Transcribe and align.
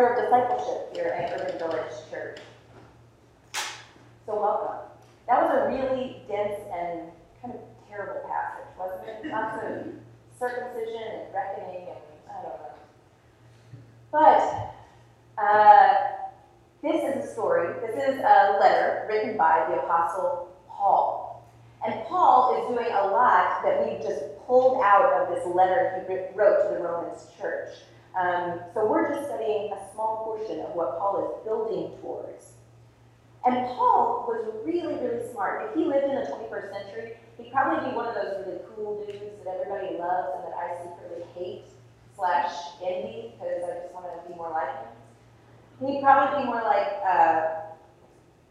Director 0.00 0.24
of 0.24 0.30
Discipleship 0.30 0.94
here 0.94 1.08
at 1.08 1.38
Urban 1.38 1.58
Village 1.58 1.92
Church. 2.10 2.38
So 4.24 4.40
welcome. 4.40 4.88
That 5.28 5.42
was 5.42 5.52
a 5.52 5.68
really 5.68 6.22
dense 6.26 6.58
and 6.72 7.10
kind 7.42 7.52
of 7.52 7.60
terrible 7.86 8.22
passage, 8.26 8.64
wasn't 8.78 9.06
it? 9.06 9.30
Lots 9.30 9.62
of 9.62 9.92
circumcision 10.38 11.02
and 11.04 11.34
reckoning 11.34 11.88
and 11.88 11.98
I 12.30 12.42
don't 12.42 12.56
know. 12.56 12.72
But 14.10 14.72
uh, 15.36 15.94
this 16.80 17.04
is 17.04 17.28
a 17.28 17.32
story, 17.34 17.68
this 17.82 18.02
is 18.02 18.20
a 18.20 18.56
letter 18.58 19.04
written 19.06 19.36
by 19.36 19.66
the 19.68 19.82
Apostle 19.82 20.48
Paul. 20.66 21.46
And 21.86 22.02
Paul 22.06 22.56
is 22.56 22.74
doing 22.74 22.90
a 22.90 23.06
lot 23.08 23.62
that 23.64 23.84
we 23.84 24.02
just 24.02 24.22
pulled 24.46 24.80
out 24.82 25.12
of 25.12 25.34
this 25.34 25.44
letter 25.54 26.06
he 26.08 26.14
wrote 26.38 26.70
to 26.70 26.74
the 26.74 26.80
Romans 26.82 27.26
church. 27.38 27.74
Um, 28.18 28.60
so 28.74 28.86
we're 28.86 29.14
just 29.14 29.28
studying 29.28 29.72
a 29.72 29.78
small 29.92 30.24
portion 30.24 30.59
of 30.70 30.76
what 30.76 30.98
Paul 30.98 31.26
is 31.26 31.44
building 31.44 31.98
towards. 32.00 32.54
And 33.44 33.66
Paul 33.74 34.26
was 34.28 34.46
really, 34.64 34.94
really 35.00 35.26
smart. 35.32 35.70
If 35.70 35.74
he 35.74 35.84
lived 35.84 36.04
in 36.04 36.14
the 36.14 36.28
21st 36.28 36.72
century, 36.72 37.12
he'd 37.38 37.52
probably 37.52 37.90
be 37.90 37.96
one 37.96 38.06
of 38.06 38.14
those 38.14 38.46
really 38.46 38.60
cool 38.74 39.04
dudes 39.04 39.42
that 39.44 39.58
everybody 39.58 39.96
loves 39.96 40.28
and 40.36 40.44
that 40.44 40.54
I 40.54 40.76
secretly 40.84 41.24
hate 41.34 41.64
slash 42.14 42.52
envy 42.84 43.32
because 43.32 43.64
I 43.64 43.80
just 43.80 43.94
want 43.94 44.06
to 44.12 44.28
be 44.28 44.36
more 44.36 44.50
like 44.50 44.68
him. 44.76 44.92
He'd 45.80 46.02
probably 46.02 46.44
be 46.44 46.46
more 46.52 46.60
like 46.60 47.00
uh, 47.00 47.72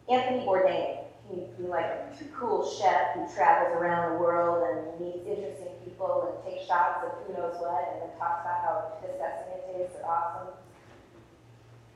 Anthony 0.09 0.41
Bourdain. 0.41 1.05
He'd 1.29 1.53
be 1.61 1.69
like 1.69 1.85
a 1.85 2.09
cool 2.33 2.65
chef 2.65 3.13
who 3.13 3.29
travels 3.29 3.77
around 3.77 4.13
the 4.13 4.17
world 4.17 4.65
and 4.65 4.99
meets 4.99 5.21
interesting 5.27 5.77
people 5.85 6.25
and 6.25 6.33
takes 6.41 6.65
shots 6.65 7.05
of 7.05 7.13
who 7.27 7.33
knows 7.37 7.53
what 7.61 7.85
and 7.93 8.01
then 8.01 8.17
talks 8.17 8.41
about 8.41 8.65
how 8.65 8.73
disgusting 9.05 9.53
it 9.53 9.85
is 9.85 9.93
or 10.01 10.09
awesome. 10.09 10.57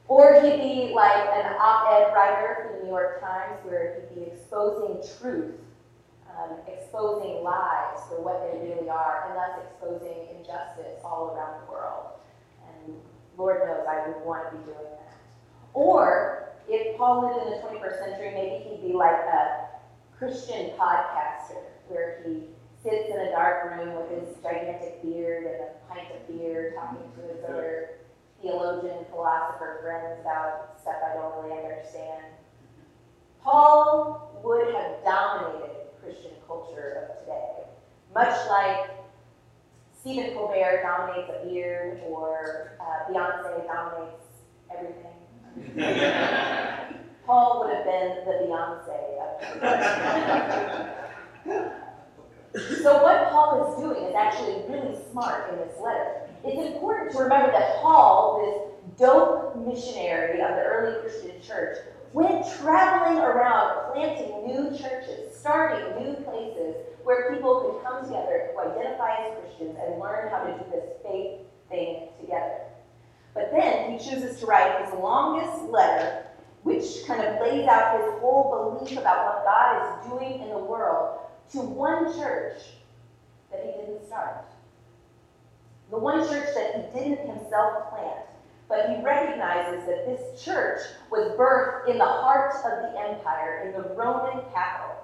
Or 0.07 0.41
he'd 0.41 0.57
be 0.57 0.93
like 0.93 1.29
an 1.33 1.55
op-ed 1.59 2.13
writer 2.13 2.57
for 2.57 2.77
the 2.77 2.83
New 2.83 2.89
York 2.89 3.21
Times 3.21 3.59
where 3.63 3.95
he'd 3.95 4.15
be 4.15 4.31
exposing 4.31 5.01
truth, 5.19 5.55
um, 6.29 6.57
exposing 6.67 7.41
lies 7.43 7.99
for 8.09 8.21
what 8.21 8.43
they 8.43 8.67
really 8.67 8.89
are, 8.89 9.27
and 9.27 9.37
thus 9.37 9.65
exposing 9.65 10.27
injustice 10.37 10.99
all 11.05 11.33
around 11.33 11.61
the 11.61 11.71
world. 11.71 12.07
And 12.67 12.95
Lord 13.37 13.61
knows 13.65 13.85
I 13.87 14.07
would 14.07 14.25
want 14.25 14.51
to 14.51 14.57
be 14.57 14.63
doing 14.65 14.91
that. 14.99 15.17
Or 15.73 16.49
if 16.67 16.97
Paul 16.97 17.21
lived 17.23 17.47
in 17.47 17.53
the 17.53 17.67
21st 17.67 17.99
century, 17.99 18.31
maybe 18.33 18.63
he'd 18.69 18.87
be 18.87 18.93
like 18.93 19.15
a 19.15 19.67
Christian 20.17 20.71
podcaster 20.77 21.63
where 21.87 22.23
he 22.25 22.43
sits 22.83 23.09
in 23.09 23.19
a 23.19 23.31
dark 23.31 23.71
room 23.71 23.95
with 23.95 24.09
his 24.09 24.35
gigantic 24.43 25.01
beard 25.01 25.45
and 25.45 25.55
a 25.63 25.93
pint 25.93 26.07
of 26.11 26.27
beer 26.27 26.73
talking 26.75 27.09
to 27.15 27.33
his 27.33 27.43
other 27.45 28.02
theologian, 28.43 29.05
philosopher 29.09 29.79
friends 29.81 30.19
about 30.21 30.79
stuff 30.79 30.97
I 31.09 31.15
don't 31.15 31.43
really 31.43 31.57
understand. 31.63 32.25
Paul 33.41 34.41
would 34.43 34.75
have 34.75 35.03
dominated 35.03 35.87
Christian 36.01 36.33
culture 36.45 37.07
of 37.07 37.19
today, 37.21 37.63
much 38.13 38.35
like 38.49 38.91
Stephen 39.99 40.33
Colbert 40.33 40.83
dominates 40.83 41.31
a 41.33 41.45
beard 41.47 42.01
or 42.09 42.77
uh, 42.81 43.09
Beyonce 43.09 43.65
dominates 43.65 44.27
everything. 44.69 45.15
Paul 47.25 47.61
would 47.61 47.73
have 47.73 47.85
been 47.85 48.25
the 48.25 48.33
Beyonce 48.43 48.99
of 49.23 49.39
So 52.83 53.01
what 53.01 53.29
Paul 53.29 53.73
is 53.73 53.81
doing 53.81 54.03
is 54.05 54.13
actually 54.15 54.63
really 54.69 54.95
smart 55.11 55.49
in 55.51 55.55
this 55.59 55.79
letter. 55.81 56.22
It's 56.43 56.75
important 56.75 57.11
to 57.13 57.23
remember 57.23 57.51
that 57.51 57.77
Paul, 57.81 58.41
this 58.43 58.99
dope 58.99 59.55
missionary 59.65 60.41
of 60.41 60.55
the 60.55 60.61
early 60.61 61.01
Christian 61.01 61.41
church, 61.41 61.77
went 62.11 62.45
traveling 62.59 63.19
around 63.19 63.93
planting 63.93 64.45
new 64.45 64.77
churches, 64.77 65.35
starting 65.35 66.03
new 66.03 66.13
places 66.15 66.75
where 67.03 67.33
people 67.33 67.61
could 67.61 67.83
come 67.83 68.03
together 68.03 68.49
to 68.53 68.59
identify 68.59 69.25
as 69.25 69.37
Christians 69.39 69.77
and 69.81 69.99
learn 69.99 70.29
how 70.29 70.43
to 70.43 70.51
do 70.51 70.65
this 70.69 70.85
faith 71.01 71.39
thing 71.69 72.09
together. 72.19 72.59
But 73.33 73.51
then 73.51 73.91
he 73.91 73.97
chooses 73.97 74.39
to 74.39 74.45
write 74.45 74.85
his 74.85 74.93
longest 74.93 75.63
letter, 75.71 76.25
which 76.63 76.85
kind 77.07 77.21
of 77.21 77.41
lays 77.41 77.67
out 77.67 77.99
his 77.99 78.19
whole 78.19 78.77
belief 78.79 78.97
about 78.97 79.25
what 79.25 79.45
God 79.45 80.03
is 80.03 80.09
doing 80.09 80.41
in 80.43 80.49
the 80.49 80.57
world 80.57 81.19
to 81.53 81.61
one 81.61 82.13
church 82.17 82.61
that 83.51 83.63
he 83.65 83.71
didn't 83.71 84.05
start. 84.05 84.45
The 85.89 85.97
one 85.97 86.27
church 86.27 86.49
that 86.55 86.75
he 86.75 86.99
didn't 86.99 87.27
himself 87.27 87.89
plant. 87.89 88.25
But 88.69 88.89
he 88.89 89.03
recognizes 89.03 89.85
that 89.85 90.05
this 90.05 90.43
church 90.43 90.79
was 91.11 91.37
birthed 91.37 91.89
in 91.89 91.97
the 91.97 92.05
heart 92.05 92.55
of 92.65 92.81
the 92.81 92.99
empire, 92.99 93.63
in 93.65 93.73
the 93.73 93.89
Roman 93.95 94.43
capital. 94.53 94.95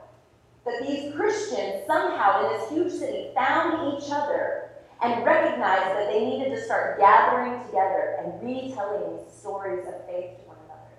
That 0.66 0.82
these 0.82 1.14
Christians 1.14 1.86
somehow 1.86 2.46
in 2.46 2.58
this 2.58 2.70
huge 2.70 2.92
city 2.94 3.32
found 3.36 3.94
each 3.94 4.10
other 4.12 4.70
and 5.02 5.26
recognized 5.26 5.96
that 5.96 6.08
they 6.12 6.26
needed 6.26 6.50
to 6.50 6.64
start 6.64 7.00
gathering 7.00 7.64
together 7.66 8.18
and 8.20 8.42
retelling 8.44 9.20
stories 9.32 9.88
of 9.88 10.06
faith 10.06 10.38
to 10.40 10.48
one 10.48 10.58
another. 10.66 10.90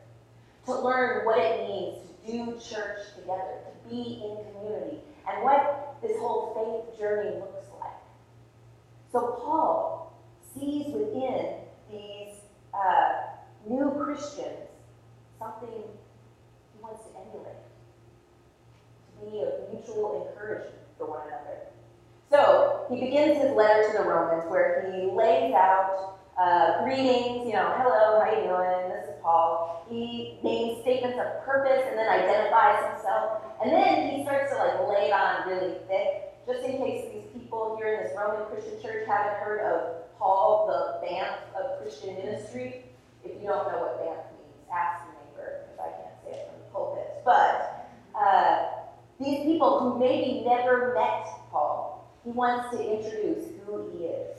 To 0.67 0.85
learn 0.85 1.27
what 1.27 1.39
it 1.39 1.69
means 1.69 1.99
to 2.07 2.33
do 2.33 2.53
church 2.59 2.99
together, 3.17 3.59
to 3.67 3.89
be 3.89 4.23
in 4.25 4.39
community, 4.53 5.01
and 5.29 5.43
what 5.43 5.97
this 6.01 6.17
whole 6.19 6.55
faith 6.55 6.99
journey 6.99 7.37
looks. 7.37 7.60
So 9.13 9.41
Paul 9.43 10.13
sees 10.55 10.93
within 10.93 11.57
these 11.91 12.37
uh, 12.73 13.13
new 13.69 13.91
Christians 14.05 14.69
something 15.39 15.69
he 15.69 16.83
wants 16.83 17.05
to 17.05 17.11
emulate, 17.19 17.57
to 19.19 19.31
be 19.31 19.39
a 19.41 19.75
mutual 19.75 20.29
encouragement 20.29 20.77
for 20.99 21.11
one 21.11 21.23
another. 21.27 21.67
So 22.31 22.87
he 22.89 23.01
begins 23.01 23.43
his 23.43 23.51
letter 23.57 23.91
to 23.91 23.99
the 23.99 24.05
Romans 24.05 24.49
where 24.49 24.93
he 24.93 25.11
lays 25.11 25.53
out 25.55 26.19
uh, 26.41 26.85
greetings, 26.85 27.45
you 27.47 27.53
know, 27.53 27.75
hello, 27.77 28.25
how 28.25 28.31
you 28.31 28.49
doing? 28.49 28.89
This 28.89 29.11
is 29.11 29.21
Paul. 29.23 29.85
He 29.91 30.39
names 30.43 30.81
statements 30.81 31.19
of 31.19 31.45
purpose 31.45 31.85
and 31.89 31.99
then 31.99 32.09
identifies 32.09 32.95
himself. 32.95 33.43
And 33.63 33.73
then 33.73 34.11
he 34.11 34.23
starts 34.23 34.53
to 34.53 34.57
like 34.57 34.89
lay 34.89 35.13
on 35.13 35.49
really 35.49 35.75
thick, 35.89 36.30
just 36.51 36.65
in 36.67 36.79
case 36.79 37.05
these 37.13 37.31
people 37.33 37.77
here 37.79 37.95
in 37.95 38.05
this 38.05 38.13
Roman 38.19 38.45
Christian 38.47 38.83
church 38.83 39.07
haven't 39.07 39.39
heard 39.39 39.61
of 39.61 40.19
Paul, 40.19 40.67
the 40.67 41.07
BAMF 41.07 41.39
of 41.55 41.81
Christian 41.81 42.17
ministry. 42.17 42.85
If 43.25 43.41
you 43.41 43.47
don't 43.47 43.71
know 43.71 43.79
what 43.79 44.01
BAMF 44.01 44.27
means, 44.35 44.67
ask 44.73 45.05
your 45.05 45.15
neighbor, 45.15 45.63
because 45.63 45.79
I 45.79 45.91
can't 46.03 46.17
say 46.25 46.31
it 46.41 46.51
from 46.51 46.59
the 46.59 46.67
pulpit. 46.73 47.23
But 47.25 47.87
uh, 48.19 48.67
these 49.21 49.45
people 49.45 49.79
who 49.79 49.99
maybe 50.01 50.45
never 50.45 50.93
met 50.95 51.27
Paul, 51.53 52.11
he 52.25 52.31
wants 52.31 52.77
to 52.77 52.83
introduce 52.83 53.47
who 53.65 53.91
he 53.93 54.07
is. 54.07 54.39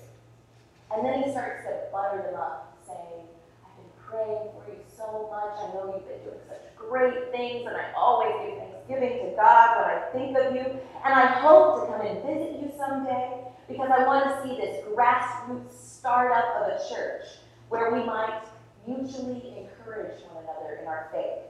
And 0.93 1.05
then 1.05 1.23
he 1.23 1.31
starts 1.31 1.63
to 1.63 1.88
butter 1.93 2.23
them 2.23 2.35
up, 2.35 2.78
saying, 2.85 3.23
I've 3.63 3.78
been 3.78 3.91
praying 4.03 4.49
for 4.51 4.67
you 4.67 4.80
so 5.01 5.28
much. 5.31 5.57
I 5.57 5.73
know 5.73 5.95
you've 5.95 6.07
been 6.07 6.23
doing 6.23 6.44
such 6.47 6.62
great 6.78 7.31
things, 7.31 7.66
and 7.66 7.75
I 7.75 7.91
always 7.97 8.34
give 8.45 8.57
thanksgiving 8.59 9.25
to 9.25 9.35
God 9.35 9.78
when 9.78 9.85
I 9.89 10.00
think 10.13 10.38
of 10.38 10.56
you. 10.56 10.79
And 11.03 11.13
I 11.13 11.25
hope 11.41 11.81
to 11.81 11.91
come 11.91 12.06
and 12.06 12.22
visit 12.23 12.62
you 12.62 12.72
someday 12.78 13.41
because 13.67 13.90
I 13.90 14.06
want 14.06 14.25
to 14.25 14.44
see 14.44 14.56
this 14.57 14.85
grassroots 14.85 15.72
startup 15.73 16.45
of 16.61 16.67
a 16.67 16.94
church 16.94 17.23
where 17.69 17.91
we 17.91 18.03
might 18.03 18.44
mutually 18.88 19.56
encourage 19.57 20.22
one 20.31 20.44
another 20.44 20.79
in 20.81 20.88
our 20.88 21.09
faith. 21.11 21.50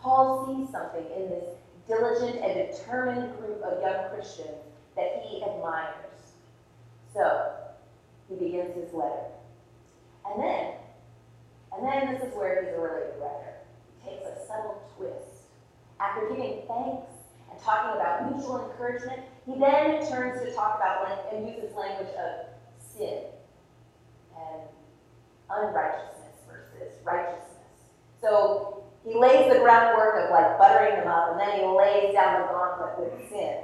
Paul 0.00 0.46
sees 0.46 0.72
something 0.72 1.04
in 1.16 1.30
this 1.30 1.44
diligent 1.86 2.42
and 2.42 2.70
determined 2.70 3.36
group 3.38 3.62
of 3.62 3.80
young 3.82 4.10
Christians 4.10 4.62
that 4.96 5.24
he 5.26 5.42
admires. 5.42 5.94
So, 7.12 7.52
he 8.28 8.36
begins 8.36 8.74
his 8.74 8.92
letter. 8.92 9.26
And 10.26 10.42
then, 10.42 10.72
and 11.76 11.86
then 11.86 12.14
this 12.14 12.22
is 12.22 12.34
where 12.34 12.62
he's 12.62 12.72
a 12.72 12.76
good 12.76 12.82
writer. 13.20 13.54
He 14.02 14.10
takes 14.10 14.26
a 14.26 14.46
subtle 14.46 14.82
twist. 14.96 15.48
After 16.00 16.28
giving 16.28 16.62
thanks 16.66 17.10
and 17.50 17.60
talking 17.62 18.00
about 18.00 18.30
mutual 18.30 18.70
encouragement, 18.70 19.20
he 19.46 19.58
then 19.58 20.06
turns 20.08 20.42
to 20.42 20.54
talk 20.54 20.76
about 20.76 21.04
and 21.32 21.48
uses 21.48 21.74
language 21.74 22.12
of 22.14 22.46
sin 22.78 23.24
and 24.36 24.62
unrighteousness 25.50 26.38
versus 26.48 26.94
righteousness. 27.04 27.42
So 28.20 28.84
he 29.04 29.14
lays 29.14 29.52
the 29.52 29.58
groundwork 29.58 30.24
of 30.24 30.30
like 30.30 30.58
buttering 30.58 30.96
them 30.96 31.08
up, 31.08 31.32
and 31.32 31.40
then 31.40 31.60
he 31.60 31.66
lays 31.66 32.14
down 32.14 32.42
the 32.42 32.48
gauntlet 32.48 32.98
with 32.98 33.28
sin. 33.28 33.56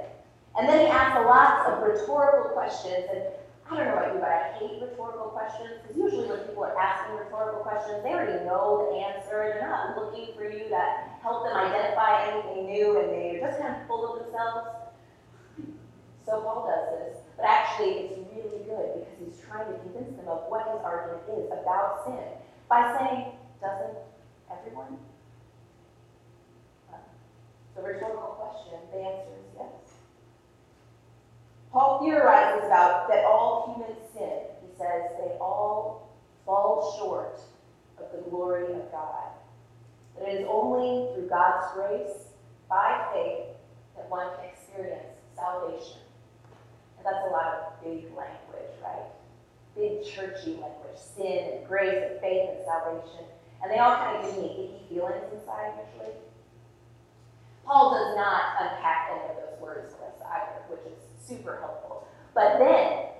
And 0.57 0.67
then 0.67 0.85
he 0.85 0.91
asks 0.91 1.25
lots 1.25 1.69
of 1.69 1.81
rhetorical 1.81 2.51
questions, 2.51 3.05
and 3.11 3.23
I 3.71 3.77
don't 3.77 3.87
know 3.87 3.93
about 3.95 4.13
you, 4.13 4.19
but 4.19 4.27
I 4.27 4.51
hate 4.59 4.83
rhetorical 4.83 5.31
questions 5.31 5.79
because 5.79 5.95
usually 5.95 6.27
when 6.27 6.43
people 6.43 6.67
are 6.67 6.75
asking 6.75 7.15
rhetorical 7.15 7.63
questions, 7.63 8.03
they 8.03 8.11
already 8.11 8.43
know 8.43 8.91
the 8.91 8.99
answer. 8.99 9.47
They're 9.47 9.63
not 9.63 9.95
looking 9.95 10.35
for 10.35 10.43
you 10.43 10.67
to 10.67 10.81
help 11.23 11.47
them 11.47 11.55
identify 11.55 12.27
anything 12.27 12.67
new, 12.67 12.99
and 12.99 13.07
they're 13.07 13.39
just 13.39 13.63
kind 13.63 13.79
of 13.79 13.87
full 13.87 14.11
of 14.11 14.27
themselves. 14.27 14.91
So 16.27 16.43
Paul 16.43 16.67
does 16.67 16.99
this, 16.99 17.23
but 17.39 17.47
actually 17.47 18.11
it's 18.11 18.19
really 18.35 18.59
good 18.67 19.07
because 19.07 19.15
he's 19.23 19.39
trying 19.39 19.71
to 19.71 19.79
convince 19.87 20.19
them 20.19 20.27
of 20.27 20.51
what 20.51 20.67
his 20.67 20.83
argument 20.83 21.23
is 21.31 21.47
about 21.55 22.03
sin. 22.03 22.27
by 22.67 22.91
saying, 22.99 23.39
doesn't 23.63 24.03
everyone? 24.51 24.99
Uh, 26.91 26.99
it's 27.71 27.79
a 27.79 27.81
rhetorical 27.87 28.35
question. 28.35 28.79
The 28.91 28.99
answer 28.99 29.31
is 29.31 29.47
yes. 29.55 29.90
Paul 31.71 31.99
theorizes 32.03 32.65
about 32.65 33.07
that 33.07 33.23
all 33.25 33.73
humans 33.75 33.99
sin. 34.13 34.41
He 34.61 34.67
says 34.77 35.11
they 35.17 35.37
all 35.39 36.09
fall 36.45 36.97
short 36.99 37.39
of 37.97 38.11
the 38.11 38.29
glory 38.29 38.73
of 38.73 38.91
God. 38.91 39.31
That 40.17 40.27
it 40.27 40.41
is 40.41 40.47
only 40.49 41.13
through 41.13 41.29
God's 41.29 41.67
grace, 41.73 42.33
by 42.69 43.07
faith, 43.13 43.55
that 43.95 44.09
one 44.09 44.27
can 44.35 44.49
experience 44.49 45.17
salvation. 45.35 46.01
And 46.97 47.05
that's 47.05 47.25
a 47.27 47.31
lot 47.31 47.47
of 47.53 47.83
big 47.83 48.05
language, 48.15 48.75
right? 48.83 49.07
Big 49.75 50.03
churchy 50.05 50.59
language. 50.59 50.99
Sin 51.15 51.57
and 51.57 51.67
grace 51.67 52.03
and 52.03 52.19
faith 52.19 52.49
and 52.49 52.59
salvation. 52.65 53.25
And 53.63 53.71
they 53.71 53.77
all 53.77 53.95
kind 53.95 54.17
of 54.17 54.25
give 54.25 54.43
me 54.43 54.49
icky 54.49 54.95
feelings 54.95 55.23
inside 55.33 55.73
usually. 55.79 56.15
Paul 57.65 57.93
does 57.93 58.15
not 58.15 58.41
unpack 58.59 59.09
any 59.11 59.29
of 59.31 59.35
those 59.37 59.61
words 59.61 59.93
for 59.95 60.05
us 60.05 60.19
either, 60.21 60.61
which 60.69 60.85
is 60.91 61.00
super 61.21 61.59
helpful. 61.59 62.07
But 62.33 62.59
then 62.59 63.11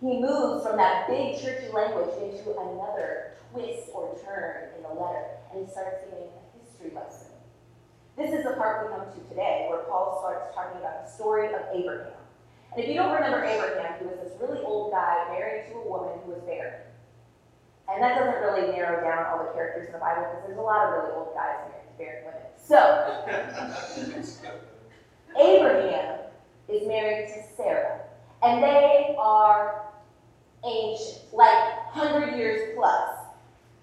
he 0.00 0.20
moves 0.20 0.66
from 0.66 0.76
that 0.76 1.08
big 1.08 1.40
churchy 1.40 1.72
language 1.72 2.10
into 2.20 2.50
another 2.52 3.34
twist 3.52 3.90
or 3.92 4.16
turn 4.24 4.68
in 4.76 4.82
the 4.82 4.88
letter, 4.88 5.38
and 5.52 5.64
he 5.64 5.70
starts 5.70 6.04
giving 6.04 6.28
a 6.28 6.58
history 6.58 6.90
lesson. 6.94 7.28
This 8.16 8.32
is 8.32 8.44
the 8.44 8.52
part 8.52 8.86
we 8.86 8.96
come 8.96 9.06
to 9.06 9.28
today, 9.28 9.66
where 9.68 9.82
Paul 9.84 10.18
starts 10.20 10.54
talking 10.54 10.78
about 10.78 11.06
the 11.06 11.10
story 11.10 11.52
of 11.52 11.60
Abraham. 11.74 12.12
And 12.72 12.82
if 12.82 12.88
you 12.88 12.94
don't 12.94 13.12
remember 13.14 13.44
Abraham, 13.44 13.98
he 13.98 14.06
was 14.06 14.18
this 14.22 14.32
really 14.40 14.60
old 14.62 14.92
guy 14.92 15.26
married 15.30 15.70
to 15.70 15.78
a 15.78 15.88
woman 15.88 16.18
who 16.24 16.32
was 16.32 16.42
barren. 16.42 16.80
And 17.88 18.02
that 18.02 18.18
doesn't 18.18 18.40
really 18.40 18.72
narrow 18.72 19.02
down 19.02 19.26
all 19.26 19.44
the 19.44 19.52
characters 19.52 19.86
in 19.86 19.92
the 19.92 19.98
Bible 19.98 20.26
because 20.30 20.46
there's 20.46 20.58
a 20.58 20.62
lot 20.62 20.86
of 20.86 20.94
really 20.94 21.14
old 21.14 21.34
guys 21.34 21.56
married 21.70 21.86
to 21.86 21.94
barren 21.98 22.24
women. 22.24 22.40
So, 22.56 22.78
Abraham 25.38 26.23
is 26.68 26.86
married 26.86 27.28
to 27.28 27.56
Sarah, 27.56 28.00
and 28.42 28.62
they 28.62 29.14
are 29.18 29.84
ancient, 30.64 31.32
like 31.32 31.94
100 31.94 32.36
years 32.36 32.74
plus. 32.76 33.20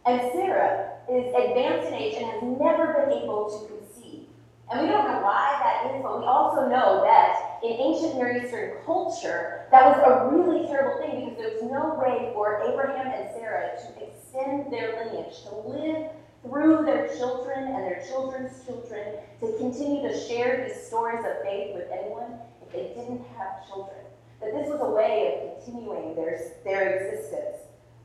And 0.05 0.21
Sarah 0.33 0.97
is 1.09 1.33
advanced 1.35 1.87
in 1.89 1.93
age 1.93 2.15
and 2.15 2.25
has 2.25 2.41
never 2.41 3.05
been 3.05 3.19
able 3.21 3.49
to 3.49 3.73
conceive. 3.73 4.25
And 4.71 4.81
we 4.81 4.87
don't 4.87 5.05
know 5.05 5.21
why 5.21 5.59
that 5.61 5.93
is, 5.93 6.01
but 6.01 6.19
we 6.19 6.25
also 6.25 6.69
know 6.69 7.03
that 7.03 7.59
in 7.63 7.73
ancient 7.73 8.15
Near 8.15 8.37
Eastern 8.37 8.77
culture, 8.85 9.67
that 9.69 9.85
was 9.85 9.99
a 10.05 10.33
really 10.33 10.65
terrible 10.67 10.99
thing 11.01 11.29
because 11.29 11.37
there 11.37 11.53
was 11.53 11.63
no 11.63 11.99
way 12.01 12.31
for 12.33 12.63
Abraham 12.63 13.07
and 13.07 13.29
Sarah 13.35 13.77
to 13.77 14.07
extend 14.07 14.71
their 14.71 15.05
lineage, 15.05 15.43
to 15.43 15.55
live 15.67 16.09
through 16.43 16.85
their 16.85 17.07
children 17.17 17.67
and 17.67 17.83
their 17.83 18.01
children's 18.07 18.65
children, 18.65 19.17
to 19.41 19.57
continue 19.57 20.07
to 20.07 20.17
share 20.27 20.65
these 20.65 20.81
stories 20.87 21.19
of 21.19 21.43
faith 21.43 21.75
with 21.75 21.87
anyone 21.91 22.39
they 22.73 22.93
didn't 22.95 23.25
have 23.37 23.67
children. 23.67 23.97
That 24.41 24.53
this 24.53 24.69
was 24.69 24.81
a 24.81 24.89
way 24.89 25.33
of 25.33 25.63
continuing 25.63 26.15
their, 26.15 26.39
their 26.63 26.97
existence 26.97 27.57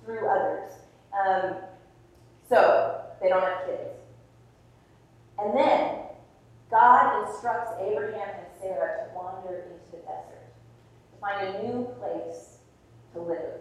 through 0.04 0.28
others. 0.28 0.72
Um, 1.12 1.56
so, 2.48 3.02
they 3.20 3.28
don't 3.28 3.42
have 3.42 3.66
kids. 3.66 3.96
And 5.38 5.56
then, 5.56 6.00
God 6.70 7.26
instructs 7.26 7.72
Abraham 7.80 8.28
and 8.28 8.46
Sarah 8.60 9.06
to 9.08 9.14
wander 9.14 9.64
into 9.70 9.90
the 9.92 9.98
desert, 9.98 10.46
to 11.12 11.20
find 11.20 11.56
a 11.56 11.62
new 11.62 11.84
place 11.98 12.58
to 13.14 13.20
live, 13.20 13.60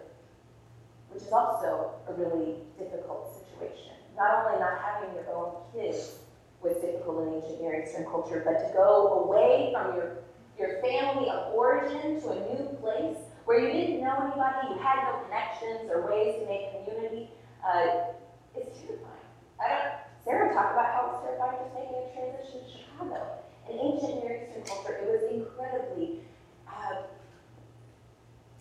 which 1.10 1.22
is 1.22 1.32
also 1.32 1.92
a 2.08 2.12
really 2.14 2.56
difficult 2.78 3.32
situation. 3.32 3.92
Not 4.16 4.46
only 4.46 4.60
not 4.60 4.80
having 4.80 5.14
your 5.14 5.28
own 5.34 5.54
kids 5.72 6.18
was 6.62 6.74
difficult 6.76 7.28
in 7.28 7.34
ancient 7.34 7.60
Near 7.60 7.82
Eastern 7.82 8.04
culture, 8.04 8.42
but 8.44 8.58
to 8.58 8.72
go 8.74 9.24
away 9.24 9.70
from 9.72 9.94
your, 9.94 10.18
your 10.58 10.80
family 10.80 11.28
of 11.28 11.52
origin 11.54 12.20
to 12.20 12.28
a 12.30 12.38
new 12.54 12.68
place 12.80 13.18
where 13.44 13.60
you 13.60 13.72
didn't 13.72 14.00
know 14.00 14.16
anybody, 14.26 14.74
you 14.74 14.78
had 14.82 15.04
no 15.04 15.22
connections 15.24 15.90
or 15.90 16.06
ways 16.08 16.34
to 16.40 16.46
make 16.48 16.72
community, 16.72 17.30
uh, 17.62 18.10
it's 18.56 18.80
terrifying. 18.80 19.26
I 19.60 19.68
don't, 19.68 19.92
Sarah 20.24 20.52
talked 20.52 20.72
about 20.72 20.90
how 20.90 21.14
it's 21.14 21.22
terrifying 21.22 21.62
just 21.62 21.74
making 21.74 21.94
a 21.94 22.06
transition 22.10 22.58
to 22.64 22.68
Chicago. 22.72 23.38
In 23.70 23.78
ancient 23.78 24.22
Near 24.22 24.42
Eastern 24.42 24.62
culture, 24.66 24.98
it 24.98 25.06
was 25.06 25.22
incredibly, 25.30 26.22
uh, 26.66 27.06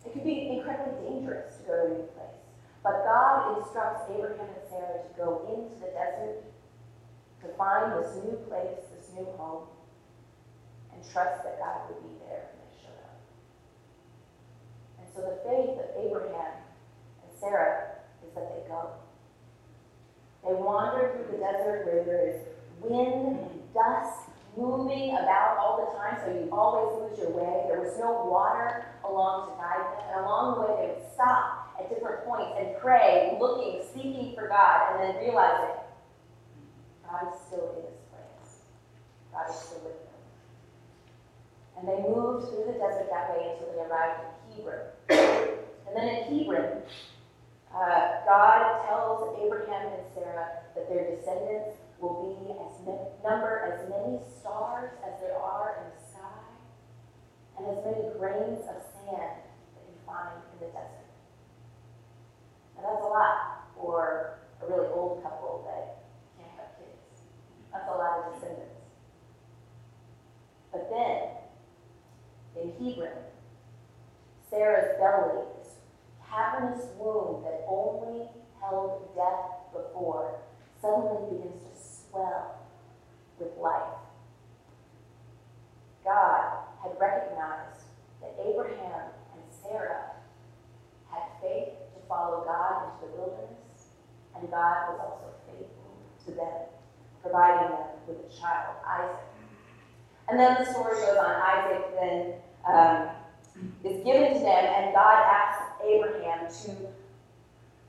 it 0.05 0.13
could 0.13 0.23
be 0.23 0.53
incredibly 0.53 0.93
dangerous 1.01 1.57
to 1.57 1.63
go 1.63 1.73
to 1.73 1.85
a 1.85 1.89
new 1.97 2.09
place. 2.13 2.41
But 2.83 3.01
God 3.05 3.57
instructs 3.57 4.05
Abraham 4.13 4.45
and 4.45 4.65
Sarah 4.69 5.01
to 5.01 5.09
go 5.17 5.49
into 5.49 5.73
the 5.81 5.89
desert, 5.89 6.45
to 7.41 7.47
find 7.57 7.97
this 7.97 8.13
new 8.21 8.37
place, 8.45 8.85
this 8.93 9.09
new 9.17 9.25
home, 9.37 9.65
and 10.95 11.03
trust 11.11 11.43
that 11.43 11.59
God 11.59 11.91
would 11.91 12.01
be 12.01 12.15
there 12.25 12.49
when 12.49 12.63
they 12.63 12.73
showed 12.79 12.99
up. 13.03 13.19
And 14.97 15.07
so 15.11 15.19
the 15.27 15.37
faith 15.43 15.75
of 15.75 15.91
Abraham 15.99 16.63
and 17.21 17.31
Sarah 17.39 17.99
is 18.25 18.33
that 18.33 18.47
they 18.55 18.67
go. 18.67 18.95
They 20.47 20.53
wander 20.53 21.11
through 21.11 21.37
the 21.37 21.43
desert 21.43 21.85
where 21.85 22.03
there 22.05 22.29
is 22.29 22.41
wind 22.79 23.39
and 23.39 23.73
dust 23.73 24.29
moving 24.55 25.11
about 25.11 25.57
all 25.59 25.83
the 25.83 25.97
time, 25.97 26.17
so 26.23 26.31
you 26.31 26.47
always 26.51 26.95
lose 27.01 27.19
your 27.19 27.31
way. 27.35 27.65
There 27.67 27.81
was 27.81 27.97
no 27.99 28.23
water 28.29 28.85
along 29.03 29.51
to 29.51 29.57
guide 29.57 29.83
them. 29.83 30.03
And 30.07 30.25
along 30.25 30.55
the 30.55 30.61
way, 30.61 30.73
they 30.79 30.93
would 30.93 31.11
stop 31.13 31.75
at 31.79 31.89
different 31.89 32.23
points 32.23 32.55
and 32.57 32.77
pray, 32.79 33.37
looking, 33.39 33.83
seeking 33.93 34.33
for 34.35 34.47
God, 34.47 34.93
and 34.93 35.03
then 35.03 35.21
realizing 35.21 35.75
God 37.03 37.33
is 37.33 37.39
still 37.47 37.75
in 37.75 37.83
this 37.83 37.99
place. 38.13 38.63
God 39.33 39.49
is 39.49 39.55
still 39.55 39.81
with. 39.83 40.04
And 41.77 41.87
they 41.87 41.99
moved 42.01 42.49
through 42.49 42.65
the 42.71 42.79
desert 42.79 43.09
that 43.11 43.29
way 43.31 43.53
until 43.53 43.73
they 43.73 43.83
arrived 43.83 44.21
in 44.23 44.55
Hebron. 44.55 44.79
And 45.87 45.95
then 45.95 46.07
in 46.07 46.39
Hebron, 46.39 46.81
uh, 47.73 48.25
God 48.25 48.87
tells 48.87 49.37
Abraham 49.43 49.91
and 49.93 50.03
Sarah 50.13 50.63
that 50.75 50.89
their 50.89 51.15
descendants 51.15 51.77
will 51.99 52.15
be 52.23 52.51
as 52.51 52.75
number 53.23 53.59
as 53.67 53.89
many 53.89 54.19
stars 54.39 54.91
as 55.05 55.19
there 55.19 55.35
are 55.35 55.83
in 55.83 55.91
the 55.91 56.01
sky, 56.11 56.45
and 57.57 57.67
as 57.67 57.83
many 57.83 58.13
grains 58.17 58.61
of 58.67 58.79
sand 58.93 59.43
that 59.75 59.83
you 59.87 59.97
find 60.05 60.39
in 60.53 60.59
the 60.59 60.71
desert. 60.71 61.07
Now 62.75 62.83
that's 62.83 63.03
a 63.03 63.07
lot 63.07 63.67
for 63.75 64.39
a 64.61 64.67
really 64.67 64.87
old 64.87 65.23
couple 65.23 65.67
that 65.67 66.05
can't 66.37 66.51
have 66.59 66.77
kids. 66.77 67.23
That's 67.71 67.87
a 67.87 67.91
lot 67.91 68.19
of 68.19 68.33
descendants. 68.33 68.71
But 70.71 70.89
then, 70.89 71.43
in 72.61 72.71
Hebron, 72.71 73.23
Sarah's 74.49 74.99
belly, 74.99 75.43
this 75.57 75.75
cavernous 76.29 76.85
womb 76.99 77.43
that 77.43 77.65
only 77.67 78.27
held 78.59 79.15
death 79.15 79.55
before, 79.95 80.39
suddenly 80.81 81.37
begins 81.37 81.63
to 81.63 81.81
swell 81.81 82.59
with 83.39 83.49
life. 83.59 83.95
God 86.03 86.59
had 86.83 86.91
recognized 86.99 87.81
that 88.21 88.35
Abraham 88.45 89.09
and 89.33 89.43
Sarah 89.49 90.11
had 91.09 91.23
faith 91.41 91.73
to 91.95 92.07
follow 92.07 92.43
God 92.45 92.91
into 92.93 93.11
the 93.11 93.17
wilderness, 93.17 93.95
and 94.35 94.49
God 94.51 94.91
was 94.91 94.99
also 94.99 95.33
faithful 95.47 95.95
to 96.25 96.31
them, 96.31 96.69
providing 97.21 97.69
them 97.71 97.87
with 98.07 98.17
a 98.17 98.39
child, 98.39 98.75
Isaac. 98.85 99.15
And 100.27 100.39
then 100.39 100.57
the 100.59 100.71
story 100.71 100.95
goes 100.95 101.17
on. 101.17 101.35
Isaac 101.35 101.85
then 101.99 102.33
um, 102.67 103.09
is 103.83 104.03
given 104.03 104.33
to 104.33 104.39
them, 104.39 104.65
and 104.65 104.93
God 104.93 105.23
asks 105.23 105.63
Abraham 105.83 106.47
to 106.47 106.87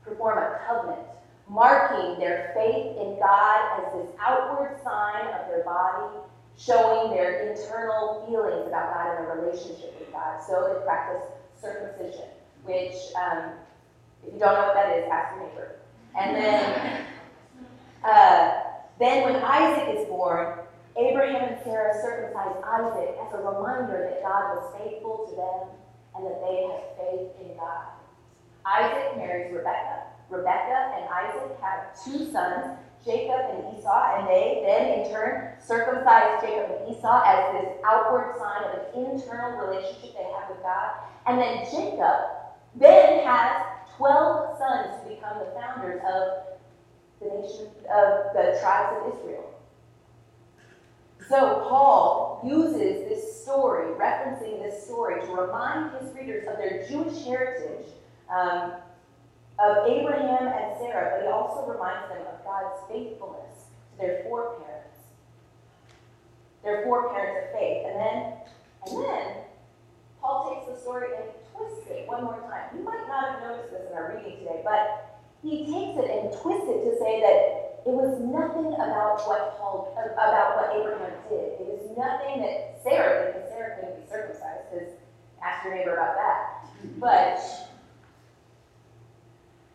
perform 0.03 0.37
a 0.37 0.59
covenant 0.67 1.07
marking 1.49 2.19
their 2.19 2.51
faith 2.53 2.97
in 2.97 3.17
God 3.19 3.79
as 3.79 3.93
this 3.93 4.15
outward 4.19 4.77
sign 4.83 5.27
of 5.27 5.47
their 5.47 5.63
body, 5.63 6.17
showing 6.57 7.15
their 7.15 7.49
internal 7.49 8.25
feelings 8.27 8.67
about 8.67 8.93
God 8.93 9.17
and 9.17 9.27
their 9.27 9.35
relationship 9.37 9.95
with 9.99 10.11
God. 10.11 10.41
So 10.45 10.73
they 10.73 10.85
practice 10.85 11.23
circumcision, 11.61 12.29
which, 12.63 12.95
um, 13.15 13.51
if 14.25 14.33
you 14.33 14.39
don't 14.39 14.53
know 14.53 14.67
what 14.67 14.75
that 14.75 14.97
is, 14.97 15.05
ask 15.11 15.35
your 15.35 15.47
neighbor. 15.47 15.75
And 16.17 16.35
then, 16.35 17.05
uh, 18.03 18.51
then 18.99 19.23
when 19.23 19.35
Isaac 19.43 19.95
is 19.95 20.07
born, 20.07 20.59
Abraham 20.97 21.53
and 21.53 21.63
Sarah 21.63 21.93
circumcise 22.01 22.57
Isaac 22.65 23.15
as 23.21 23.33
a 23.33 23.37
reminder 23.37 24.09
that 24.09 24.23
God 24.23 24.57
was 24.57 24.73
faithful 24.79 25.27
to 25.29 25.35
them 25.35 25.77
and 26.15 26.25
that 26.25 26.41
they 26.41 26.65
had 26.65 26.81
faith 26.97 27.29
in 27.39 27.55
God. 27.55 27.85
Isaac 28.65 29.15
marries 29.15 29.53
Rebekah, 29.53 30.16
Rebekah 30.29 30.93
and 30.95 31.09
Isaac 31.09 31.57
have 31.61 32.03
two 32.03 32.31
sons, 32.31 32.77
Jacob 33.05 33.39
and 33.51 33.77
Esau, 33.77 34.17
and 34.17 34.27
they 34.27 34.63
then 34.65 34.99
in 34.99 35.11
turn 35.11 35.53
circumcise 35.65 36.41
Jacob 36.41 36.75
and 36.75 36.95
Esau 36.95 37.23
as 37.25 37.53
this 37.53 37.71
outward 37.85 38.35
sign 38.37 38.63
of 38.63 38.71
an 38.73 39.11
internal 39.11 39.65
relationship 39.65 40.13
they 40.13 40.27
have 40.37 40.49
with 40.49 40.61
God. 40.61 40.91
And 41.25 41.39
then 41.39 41.65
Jacob 41.71 42.37
then 42.75 43.25
has 43.25 43.61
12 43.95 44.57
sons 44.57 45.03
who 45.03 45.15
become 45.15 45.39
the 45.39 45.59
founders 45.59 46.01
of 46.11 46.57
the 47.19 47.27
nation 47.41 47.67
of 47.89 48.33
the 48.33 48.57
tribes 48.61 48.97
of 48.97 49.13
Israel. 49.13 49.53
So 51.29 51.65
Paul 51.67 52.41
uses 52.45 53.09
this 53.09 53.43
story, 53.43 53.87
referencing 53.95 54.61
this 54.61 54.85
story, 54.85 55.19
to 55.25 55.31
remind 55.33 55.91
his 55.99 56.13
readers 56.15 56.47
of 56.47 56.57
their 56.57 56.87
Jewish 56.87 57.25
heritage, 57.25 57.87
um, 58.29 58.73
of 59.59 59.87
Abraham 59.87 60.47
and 60.47 60.77
Sarah, 60.77 61.17
but 61.17 61.25
he 61.25 61.31
also 61.31 61.65
reminds 61.65 62.09
them 62.09 62.21
of 62.27 62.43
God's 62.43 62.77
faithfulness 62.87 63.73
to 63.91 63.97
their 63.97 64.23
foreparents, 64.23 64.97
their 66.63 66.83
foreparents 66.83 67.47
of 67.47 67.59
faith. 67.59 67.85
And 67.87 67.95
then, 67.97 68.17
and 68.85 69.03
then, 69.03 69.27
Paul 70.21 70.53
takes 70.53 70.69
the 70.69 70.81
story 70.81 71.09
and 71.17 71.29
twists 71.55 71.89
it 71.89 72.07
one 72.07 72.23
more 72.23 72.41
time. 72.45 72.77
You 72.77 72.83
might 72.83 73.07
not 73.07 73.29
have 73.31 73.41
noticed 73.41 73.71
this 73.71 73.89
in 73.89 73.97
our 73.97 74.13
reading 74.13 74.39
today, 74.39 74.61
but 74.63 75.17
he 75.41 75.65
takes 75.65 75.97
it 75.97 76.09
and 76.09 76.33
twists 76.41 76.69
it 76.69 76.85
to 76.85 76.93
say 76.99 77.21
that 77.21 77.67
it 77.87 77.95
was 77.95 78.19
nothing 78.19 78.73
about 78.75 79.23
what 79.25 79.57
Paul, 79.57 79.95
about 79.95 80.57
what 80.57 80.75
Abraham 80.75 81.13
did. 81.29 81.55
It 81.55 81.65
was 81.65 81.87
nothing 81.97 82.43
that 82.43 82.83
Sarah 82.83 83.31
because 83.31 83.49
Sarah 83.49 83.79
couldn't 83.79 84.03
be 84.03 84.05
circumcised, 84.11 84.67
because 84.69 84.93
ask 85.41 85.63
your 85.63 85.73
neighbor 85.73 85.95
about 85.95 86.15
that. 86.19 86.67
But, 86.99 87.39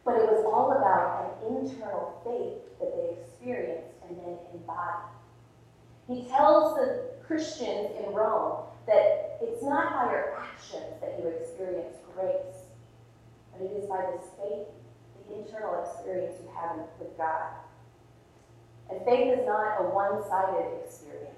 but 0.04 0.16
it 0.16 0.26
was 0.26 0.44
all 0.44 0.73
about 0.73 1.38
an 1.44 1.56
internal 1.56 2.21
faith 2.25 2.78
that 2.80 2.90
they 2.97 3.21
experienced 3.21 3.94
and 4.09 4.18
then 4.18 4.37
embodied. 4.52 5.12
He 6.09 6.25
tells 6.28 6.75
the 6.75 7.12
Christians 7.26 7.90
in 7.99 8.12
Rome 8.12 8.66
that 8.87 9.38
it's 9.40 9.62
not 9.62 9.94
by 9.94 10.12
your 10.12 10.35
actions 10.38 10.99
that 11.00 11.18
you 11.18 11.28
experience 11.28 11.97
grace, 12.14 12.66
but 13.52 13.62
it 13.62 13.71
is 13.78 13.88
by 13.88 14.02
this 14.11 14.26
faith, 14.37 14.66
the 15.28 15.38
internal 15.38 15.82
experience 15.85 16.35
you 16.42 16.50
have 16.54 16.87
with 16.99 17.16
God. 17.16 17.54
And 18.90 19.04
faith 19.04 19.38
is 19.38 19.47
not 19.47 19.80
a 19.80 19.85
one 19.94 20.21
sided 20.28 20.82
experience. 20.85 21.32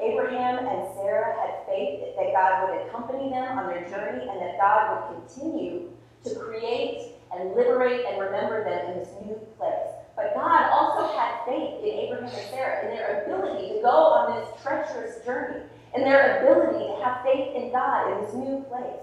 Abraham 0.00 0.66
and 0.66 0.88
Sarah 0.94 1.34
had 1.34 1.66
faith 1.66 2.14
that 2.16 2.32
God 2.32 2.68
would 2.68 2.86
accompany 2.86 3.30
them 3.30 3.58
on 3.58 3.66
their 3.68 3.88
journey 3.88 4.28
and 4.28 4.40
that 4.40 4.60
God 4.60 5.10
would 5.10 5.26
continue 5.26 5.90
to 6.24 6.34
create 6.34 7.12
and 7.34 7.54
liberate 7.54 8.04
and 8.06 8.20
remember 8.20 8.64
them 8.64 8.92
in 8.92 8.98
this 8.98 9.08
new 9.24 9.34
place. 9.58 9.90
But 10.16 10.34
God 10.34 10.70
also 10.70 11.16
had 11.16 11.44
faith 11.46 11.82
in 11.82 11.98
Abraham 11.98 12.24
and 12.24 12.50
Sarah 12.50 12.84
in 12.84 12.96
their 12.96 13.22
ability 13.22 13.74
to 13.74 13.82
go 13.82 13.88
on 13.88 14.38
this 14.38 14.62
treacherous 14.62 15.24
journey, 15.24 15.62
in 15.94 16.02
their 16.02 16.42
ability 16.42 16.86
to 16.86 17.04
have 17.04 17.22
faith 17.22 17.54
in 17.54 17.72
God 17.72 18.12
in 18.12 18.24
this 18.24 18.34
new 18.34 18.64
place. 18.68 19.00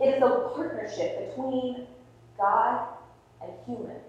It 0.00 0.14
is 0.14 0.22
a 0.22 0.52
partnership 0.54 1.30
between 1.30 1.86
God 2.36 2.88
and 3.42 3.50
humans. 3.66 4.04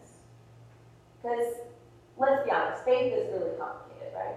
Because 1.21 1.53
let's 2.17 2.43
be 2.45 2.51
honest, 2.51 2.83
faith 2.83 3.13
is 3.13 3.31
really 3.33 3.57
complicated, 3.57 4.13
right? 4.15 4.35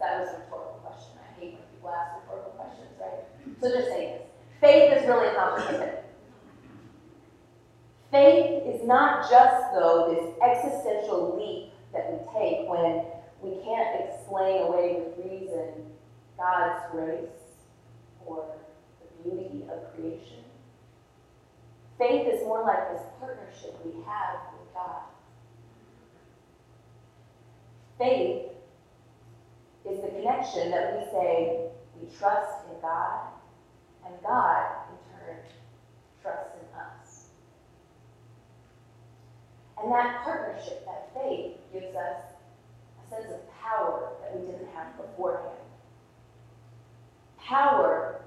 That 0.00 0.20
was 0.20 0.28
a 0.30 0.38
rhetorical 0.40 0.80
question. 0.84 1.12
I 1.20 1.40
hate 1.40 1.52
when 1.54 1.62
people 1.72 1.90
ask 1.90 2.20
rhetorical 2.22 2.52
questions, 2.52 2.90
right? 3.00 3.24
So 3.60 3.70
just 3.70 3.88
say 3.88 4.18
this. 4.18 4.22
Faith 4.60 4.92
is 4.92 5.06
really 5.06 5.34
complicated. 5.34 6.03
Faith 8.14 8.62
is 8.64 8.86
not 8.86 9.28
just, 9.28 9.74
though, 9.74 10.14
this 10.14 10.40
existential 10.40 11.34
leap 11.36 11.72
that 11.92 12.12
we 12.12 12.18
take 12.32 12.68
when 12.68 13.02
we 13.42 13.60
can't 13.64 14.08
explain 14.08 14.62
away 14.62 15.02
with 15.02 15.26
reason 15.26 15.84
God's 16.38 16.80
grace 16.92 17.58
or 18.24 18.54
the 19.00 19.28
beauty 19.28 19.64
of 19.64 19.92
creation. 19.96 20.44
Faith 21.98 22.28
is 22.32 22.46
more 22.46 22.62
like 22.62 22.92
this 22.92 23.02
partnership 23.18 23.76
we 23.84 23.90
have 24.06 24.38
with 24.52 24.72
God. 24.74 25.02
Faith 27.98 28.52
is 29.90 30.00
the 30.02 30.08
connection 30.10 30.70
that 30.70 31.00
we 31.00 31.04
say 31.10 31.66
we 32.00 32.08
trust 32.16 32.64
in 32.72 32.80
God, 32.80 33.26
and 34.06 34.14
God, 34.22 34.66
in 34.88 35.18
turn, 35.18 35.36
trusts 36.22 36.54
in 36.54 36.78
us. 36.78 36.93
And 39.82 39.92
that 39.92 40.22
partnership, 40.22 40.86
that 40.86 41.10
faith, 41.14 41.56
gives 41.72 41.94
us 41.96 42.22
a 43.04 43.10
sense 43.10 43.32
of 43.32 43.40
power 43.60 44.12
that 44.20 44.38
we 44.38 44.46
didn't 44.46 44.68
have 44.74 44.96
beforehand. 44.96 45.58
Power, 47.38 48.22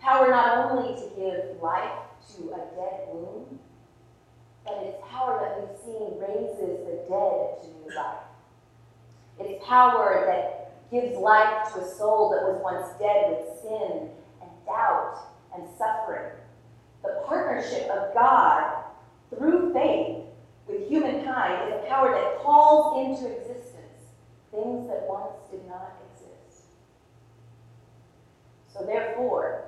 power 0.00 0.30
not 0.30 0.70
only 0.70 0.94
to 0.94 1.08
give 1.16 1.60
life 1.62 1.98
to 2.36 2.52
a 2.52 2.58
dead 2.76 3.08
womb, 3.12 3.58
but 4.64 4.78
it's 4.82 4.98
power 5.10 5.40
that 5.40 5.60
we've 5.60 5.78
seen 5.84 6.18
raises 6.20 6.78
the 6.86 7.04
dead 7.08 7.62
to 7.62 7.68
new 7.68 7.96
life. 7.96 8.22
It's 9.40 9.64
power 9.66 10.24
that 10.26 10.90
gives 10.90 11.18
life 11.18 11.72
to 11.72 11.80
a 11.80 11.88
soul 11.96 12.30
that 12.30 12.42
was 12.42 12.60
once 12.62 12.86
dead 12.98 13.30
with 13.30 13.60
sin 13.60 14.10
and 14.40 14.50
doubt 14.66 15.18
and 15.54 15.64
suffering. 15.76 16.32
The 17.02 17.22
partnership 17.26 17.88
of 17.90 18.14
God 18.14 18.84
through 19.30 19.72
faith 19.72 20.26
with 20.68 20.88
humankind 20.88 21.68
is 21.68 21.80
a 21.80 21.88
power 21.88 22.12
that 22.12 22.42
calls 22.72 23.20
into 23.20 23.30
existence 23.30 24.16
things 24.50 24.88
that 24.88 25.04
once 25.08 25.36
did 25.50 25.66
not 25.68 25.92
exist. 26.12 26.64
So, 28.72 28.84
therefore, 28.86 29.64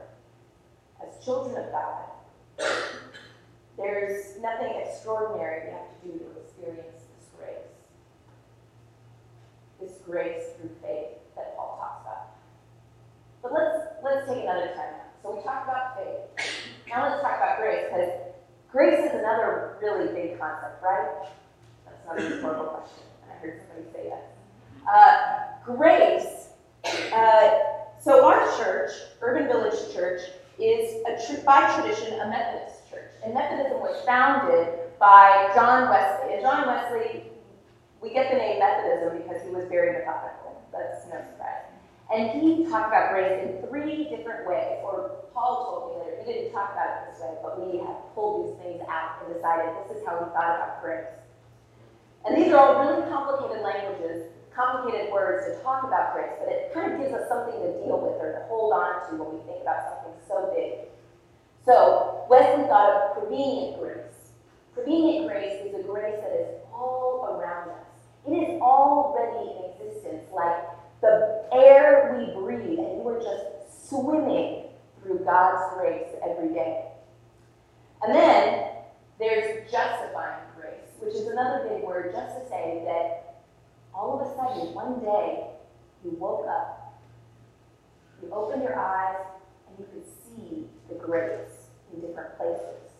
as 1.02 1.22
children 1.24 1.62
of 1.62 1.70
God, 1.70 2.04
there's 3.76 4.40
nothing 4.40 4.72
extraordinary 4.80 5.66
we 5.66 5.72
have 5.72 5.88
to 5.88 6.08
do 6.08 6.18
to 6.18 6.40
experience 6.40 7.02
this 7.18 7.28
grace 7.36 7.68
this 9.80 9.98
grace 10.06 10.44
through 10.56 10.70
faith 10.80 11.18
that 11.36 11.56
Paul 11.56 11.76
talks 11.76 12.00
about. 12.06 12.30
But 13.42 13.52
let's 13.52 13.84
let's 14.02 14.28
take 14.28 14.44
another 14.44 14.68
time 14.68 14.96
now. 14.96 15.12
So 15.22 15.36
we 15.36 15.42
talked 15.42 15.68
about 15.68 15.98
faith. 15.98 16.64
Now 16.88 17.08
let's 17.08 17.20
talk 17.20 17.36
about 17.36 17.58
grace, 17.58 17.84
because 17.90 18.08
grace 18.70 18.98
is 19.00 19.12
another 19.12 19.76
really 19.82 20.08
big 20.14 20.38
concept, 20.38 20.82
right? 20.82 21.28
That's 22.06 22.20
another 22.20 22.36
rhetorical 22.36 22.66
question. 22.66 23.04
I 23.30 23.34
heard 23.36 23.60
somebody 23.66 23.88
say 23.92 24.10
that. 24.10 24.36
Uh, 24.88 25.74
grace. 25.76 26.48
Uh, 27.12 27.50
so 28.00 28.26
our 28.26 28.40
church, 28.58 28.90
Urban 29.22 29.46
Village 29.48 29.94
Church, 29.94 30.20
is 30.58 31.02
a 31.06 31.26
tr- 31.26 31.40
by 31.44 31.74
tradition 31.74 32.20
a 32.20 32.28
Methodist 32.28 32.90
church, 32.90 33.10
and 33.24 33.34
Methodism 33.34 33.80
was 33.80 34.04
founded 34.04 34.68
by 35.00 35.50
John 35.54 35.88
Wesley. 35.88 36.34
And 36.34 36.42
John 36.42 36.66
Wesley 36.66 37.24
we 38.04 38.12
get 38.12 38.30
the 38.30 38.36
name 38.36 38.60
Methodism 38.60 39.16
because 39.24 39.40
he 39.42 39.48
was 39.48 39.64
very 39.72 39.96
methodical. 39.96 40.60
That's 40.70 41.08
no 41.08 41.24
surprise. 41.24 41.64
And 42.12 42.36
he 42.36 42.68
talked 42.68 42.92
about 42.92 43.16
grace 43.16 43.40
in 43.40 43.66
three 43.66 44.12
different 44.12 44.46
ways, 44.46 44.84
or 44.84 45.24
Paul 45.32 45.64
told 45.64 45.82
me 45.88 46.04
later. 46.04 46.20
He 46.20 46.32
didn't 46.32 46.52
talk 46.52 46.76
about 46.76 47.00
it 47.00 47.12
this 47.12 47.20
way, 47.24 47.32
but 47.40 47.56
we 47.56 47.80
have 47.80 47.96
pulled 48.14 48.44
these 48.44 48.60
things 48.60 48.84
out 48.92 49.24
and 49.24 49.32
decided 49.32 49.72
this 49.88 49.96
is 49.96 50.04
how 50.04 50.20
we 50.20 50.28
thought 50.36 50.60
about 50.60 50.84
grace. 50.84 51.08
And 52.26 52.36
these 52.36 52.52
are 52.52 52.58
all 52.58 52.80
really 52.80 53.08
complicated 53.10 53.62
languages, 53.62 54.32
complicated 54.54 55.12
words 55.12 55.46
to 55.46 55.62
talk 55.62 55.84
about 55.84 56.14
grace, 56.14 56.32
but 56.38 56.48
it 56.48 56.72
kind 56.72 56.92
of 56.92 57.00
gives 57.00 57.12
us 57.12 57.28
something 57.28 57.54
to 57.60 57.84
deal 57.84 58.00
with 58.00 58.16
or 58.16 58.32
to 58.32 58.46
hold 58.48 58.72
on 58.72 59.10
to 59.10 59.16
when 59.16 59.36
we 59.36 59.44
think 59.44 59.62
about 59.62 59.84
something 59.84 60.16
so 60.26 60.52
big. 60.54 60.88
So 61.64 62.24
Wesley 62.30 62.64
thought 62.64 62.90
of 62.90 63.18
prevenient 63.18 63.80
grace. 63.80 64.32
Prevenient 64.74 65.28
grace 65.28 65.60
is 65.64 65.74
a 65.74 65.82
grace 65.82 66.16
that 66.20 66.32
is 66.32 66.48
all 66.72 67.36
around 67.36 67.70
us. 67.70 67.86
It 68.26 68.32
is 68.32 68.60
already 68.60 69.50
in 69.50 69.86
existence, 69.86 70.24
like 70.32 70.64
the 71.00 71.44
air 71.52 72.16
we 72.16 72.32
breathe, 72.40 72.78
and 72.78 73.02
you 73.02 73.08
are 73.08 73.20
just 73.20 73.88
swimming 73.88 74.64
through 75.02 75.20
God's 75.24 75.76
grace 75.76 76.08
every 76.24 76.48
day. 76.54 76.86
And 78.02 78.14
then 78.14 78.70
there's 79.18 79.70
justifying 79.70 80.40
which 81.00 81.14
is 81.14 81.26
another 81.28 81.68
big 81.68 81.84
word 81.84 82.12
just 82.12 82.38
to 82.38 82.48
say 82.48 82.82
that 82.84 83.42
all 83.94 84.18
of 84.18 84.26
a 84.26 84.34
sudden, 84.36 84.74
one 84.74 85.00
day, 85.00 85.46
you 86.04 86.10
woke 86.18 86.46
up, 86.48 87.00
you 88.22 88.32
opened 88.32 88.62
your 88.62 88.78
eyes, 88.78 89.16
and 89.68 89.78
you 89.78 89.86
could 89.92 90.04
see 90.04 90.66
the 90.88 90.94
grace 90.94 91.68
in 91.92 92.00
different 92.00 92.36
places. 92.36 92.90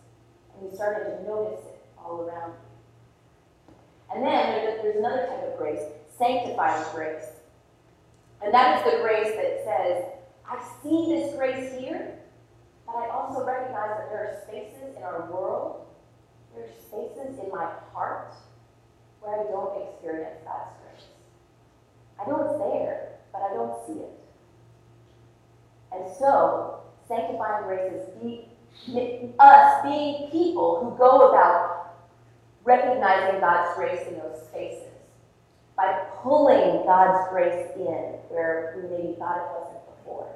And 0.55 0.71
you 0.71 0.77
started 0.77 1.05
to 1.05 1.23
notice 1.25 1.61
it 1.67 1.85
all 1.99 2.21
around 2.21 2.53
you. 2.53 3.75
And 4.15 4.25
then 4.25 4.79
there's 4.83 4.97
another 4.97 5.27
type 5.27 5.53
of 5.53 5.59
grace, 5.59 5.83
sanctifying 6.17 6.85
grace. 6.95 7.25
And 8.43 8.55
that 8.55 8.79
is 8.79 8.93
the 8.93 9.01
grace 9.01 9.35
that 9.35 9.65
says, 9.65 10.05
I 10.49 10.63
see 10.83 11.07
this 11.09 11.35
grace 11.35 11.73
here, 11.81 12.19
but 12.87 12.97
I 12.97 13.09
also 13.09 13.45
recognize 13.45 13.99
that 13.99 14.11
there 14.11 14.25
are 14.25 14.43
spaces 14.47 14.97
in 14.97 15.03
our 15.03 15.31
world, 15.33 15.84
there 16.55 16.65
are 16.65 16.81
spaces 16.87 17.39
in 17.39 17.51
my 17.51 17.69
heart 17.93 18.35
where 19.21 19.41
I 19.41 19.45
don't 19.51 19.83
experience 19.83 20.39
God's 20.45 20.71
grace. 20.83 21.09
I 22.21 22.29
know 22.29 22.43
it's 22.43 22.59
there, 22.59 23.19
but 23.33 23.43
I 23.43 23.55
don't 23.55 23.87
see 23.87 24.01
it. 24.01 24.13
And 25.93 26.05
so, 26.19 26.81
sanctifying 27.09 27.65
grace 27.65 27.93
is 27.93 29.31
us 29.39 29.83
being 29.83 30.31
people 30.31 30.81
who 30.83 30.99
go 30.99 31.31
about 31.31 31.97
recognizing 32.65 33.41
God's 33.41 33.77
grace 33.77 34.07
in 34.09 34.15
those 34.15 34.43
spaces, 34.49 34.89
by 35.77 36.07
pulling 36.23 36.85
God's 36.87 37.29
grace 37.31 37.71
in 37.77 38.19
where 38.29 38.77
we 38.77 38.89
maybe 38.89 39.15
thought 39.19 39.37
it 39.37 39.61
wasn't 39.61 39.97
before. 39.97 40.29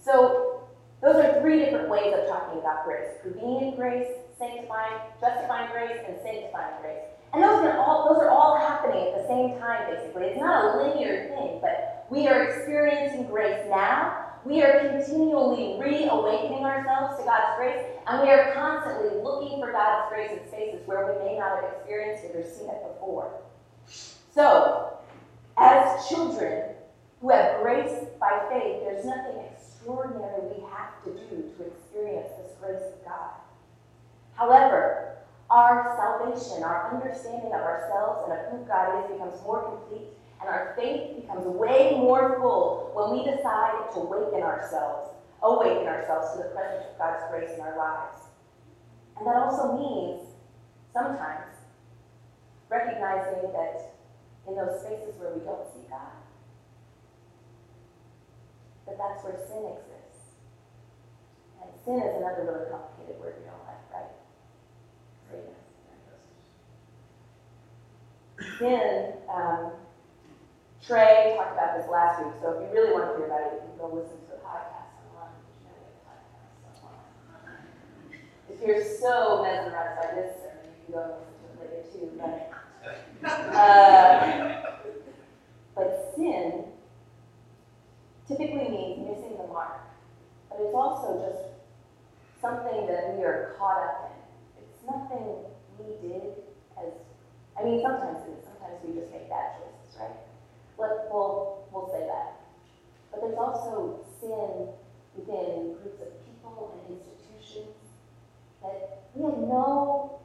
So, 0.00 0.60
those 1.00 1.16
are 1.16 1.40
three 1.40 1.60
different 1.60 1.88
ways 1.88 2.12
of 2.14 2.28
talking 2.28 2.58
about 2.58 2.84
grace 2.84 3.08
prevenient 3.22 3.76
grace, 3.76 4.08
sanctifying, 4.38 4.98
justifying 5.20 5.70
grace, 5.72 5.98
and 6.06 6.16
sanctifying 6.22 6.80
grace. 6.80 7.04
And 7.32 7.42
those 7.42 7.64
are 7.64 7.76
all 7.78 8.08
those 8.08 8.22
are 8.22 8.30
all 8.30 8.56
happening 8.56 9.08
at 9.08 9.22
the 9.22 9.28
same 9.28 9.58
time, 9.58 9.90
basically. 9.90 10.26
It's 10.26 10.40
not 10.40 10.64
a 10.64 10.78
linear 10.78 11.28
thing, 11.28 11.58
but 11.60 12.06
we 12.10 12.26
are 12.26 12.44
experiencing 12.44 13.26
grace 13.26 13.66
now. 13.68 14.24
We 14.44 14.62
are 14.62 14.88
continually 14.88 15.76
reawakening 15.78 16.64
ourselves 16.64 17.18
to 17.18 17.24
God's 17.24 17.58
grace, 17.58 17.84
and 18.06 18.22
we 18.22 18.30
are 18.30 18.52
constantly 18.54 19.20
looking 19.20 19.60
for 19.60 19.72
God's 19.72 20.08
grace 20.08 20.30
in 20.30 20.48
spaces 20.48 20.86
where 20.86 21.12
we 21.12 21.24
may 21.24 21.38
not 21.38 21.56
have 21.56 21.70
experienced 21.74 22.24
it 22.24 22.36
or 22.36 22.44
seen 22.44 22.70
it 22.70 22.80
before. 22.94 23.30
So, 24.34 24.96
as 25.58 26.08
children 26.08 26.76
who 27.20 27.30
have 27.30 27.60
grace 27.60 28.06
by 28.20 28.46
faith, 28.48 28.84
there's 28.84 29.04
nothing 29.04 29.42
extraordinary 29.52 30.42
we 30.56 30.62
have 30.70 31.02
to 31.04 31.10
do 31.10 31.50
to 31.58 31.66
experience 31.66 32.28
this 32.38 32.52
grace 32.60 32.82
of 32.94 33.04
God. 33.04 33.30
However, 34.38 35.18
our 35.50 35.98
salvation, 35.98 36.62
our 36.62 36.94
understanding 36.94 37.50
of 37.50 37.60
ourselves 37.60 38.30
and 38.30 38.38
of 38.38 38.46
who 38.52 38.64
God 38.68 39.02
is 39.02 39.10
becomes 39.10 39.42
more 39.42 39.66
complete, 39.66 40.14
and 40.40 40.48
our 40.48 40.74
faith 40.78 41.16
becomes 41.16 41.44
way 41.44 41.98
more 41.98 42.38
full 42.38 42.92
when 42.94 43.18
we 43.18 43.24
decide 43.26 43.90
to 43.94 43.98
awaken 43.98 44.44
ourselves, 44.44 45.10
awaken 45.42 45.88
ourselves 45.88 46.30
to 46.32 46.38
the 46.38 46.54
presence 46.54 46.86
of 46.86 46.98
God's 46.98 47.24
grace 47.32 47.50
in 47.52 47.60
our 47.60 47.76
lives. 47.76 48.30
And 49.18 49.26
that 49.26 49.34
also 49.34 49.74
means 49.74 50.22
sometimes 50.92 51.50
recognizing 52.70 53.50
that 53.50 53.96
in 54.46 54.54
those 54.54 54.80
spaces 54.80 55.18
where 55.18 55.34
we 55.34 55.42
don't 55.42 55.66
see 55.74 55.82
God, 55.90 56.14
that 58.86 58.96
that's 58.98 59.24
where 59.24 59.34
sin 59.50 59.66
exists. 59.74 60.38
And 61.58 61.74
sin 61.84 61.98
is 61.98 62.22
another 62.22 62.46
really 62.46 62.70
complicated 62.70 63.18
word 63.18 63.34
we 63.42 63.50
don't 63.50 63.66
like, 63.66 63.82
right? 63.90 64.14
Sin, 68.58 69.12
um, 69.32 69.70
Trey 70.84 71.34
talked 71.36 71.52
about 71.52 71.78
this 71.78 71.88
last 71.88 72.24
week, 72.24 72.34
so 72.42 72.58
if 72.58 72.60
you 72.62 72.74
really 72.74 72.92
want 72.92 73.12
to 73.12 73.16
hear 73.16 73.26
about 73.26 73.52
it, 73.52 73.52
you 73.54 73.60
can 73.68 73.78
go 73.78 73.94
listen 73.94 74.18
to 74.18 74.26
the 74.32 74.38
podcast 74.42 74.98
online. 75.06 75.38
If 78.50 78.60
you're 78.66 78.82
so 78.82 79.42
mesmerized 79.44 80.00
by 80.00 80.14
this 80.16 80.34
sermon, 80.42 80.74
you 80.74 80.84
can 80.86 80.94
go 80.94 81.18
listen 81.22 81.38
to 81.44 81.62
it 81.62 81.70
later 81.70 81.82
too. 81.92 82.06
But, 83.22 83.54
uh, 83.54 84.62
but 85.76 86.12
sin 86.16 86.64
typically 88.26 88.68
means 88.70 89.08
missing 89.08 89.36
the 89.38 89.46
mark, 89.46 89.86
but 90.48 90.58
it's 90.60 90.74
also 90.74 91.30
just 91.30 91.42
something 92.40 92.86
that 92.88 93.16
we 93.16 93.22
are 93.22 93.54
caught 93.56 93.78
up 93.84 94.10
in. 94.10 94.64
It's 94.64 94.82
nothing 94.84 95.46
we 95.78 96.08
did 96.08 96.22
as, 96.76 96.92
I 97.56 97.62
mean, 97.64 97.82
sometimes 97.82 98.18
it 98.26 98.32
is. 98.32 98.47
Sometimes 98.68 98.84
we 98.84 99.00
just 99.00 99.12
make 99.12 99.28
bad 99.28 99.56
choices, 99.56 100.00
right? 100.00 100.16
Let, 100.78 101.08
we'll, 101.10 101.64
we'll 101.72 101.88
say 101.88 102.06
that. 102.06 102.40
But 103.10 103.20
there's 103.22 103.38
also 103.38 104.04
sin 104.20 104.68
within 105.16 105.76
groups 105.80 106.00
of 106.02 106.08
people 106.26 106.74
and 106.74 106.96
institutions 106.96 107.74
that 108.62 109.02
we 109.14 109.24
had 109.24 109.38
no, 109.38 110.20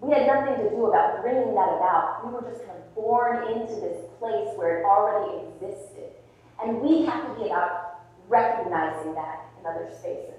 we 0.00 0.12
had 0.12 0.26
nothing 0.26 0.64
to 0.64 0.70
do 0.70 0.86
about 0.86 1.22
bringing 1.22 1.54
that 1.54 1.76
about. 1.76 2.26
We 2.26 2.32
were 2.32 2.42
just 2.42 2.66
kind 2.66 2.78
of 2.78 2.94
born 2.94 3.48
into 3.48 3.80
this 3.80 4.04
place 4.18 4.48
where 4.56 4.80
it 4.80 4.84
already 4.84 5.48
existed. 5.48 6.10
And 6.62 6.80
we 6.80 7.04
have 7.06 7.28
to 7.28 7.42
be 7.42 7.46
about 7.46 8.00
recognizing 8.28 9.14
that 9.14 9.46
in 9.58 9.66
other 9.66 9.88
spaces. 9.98 10.30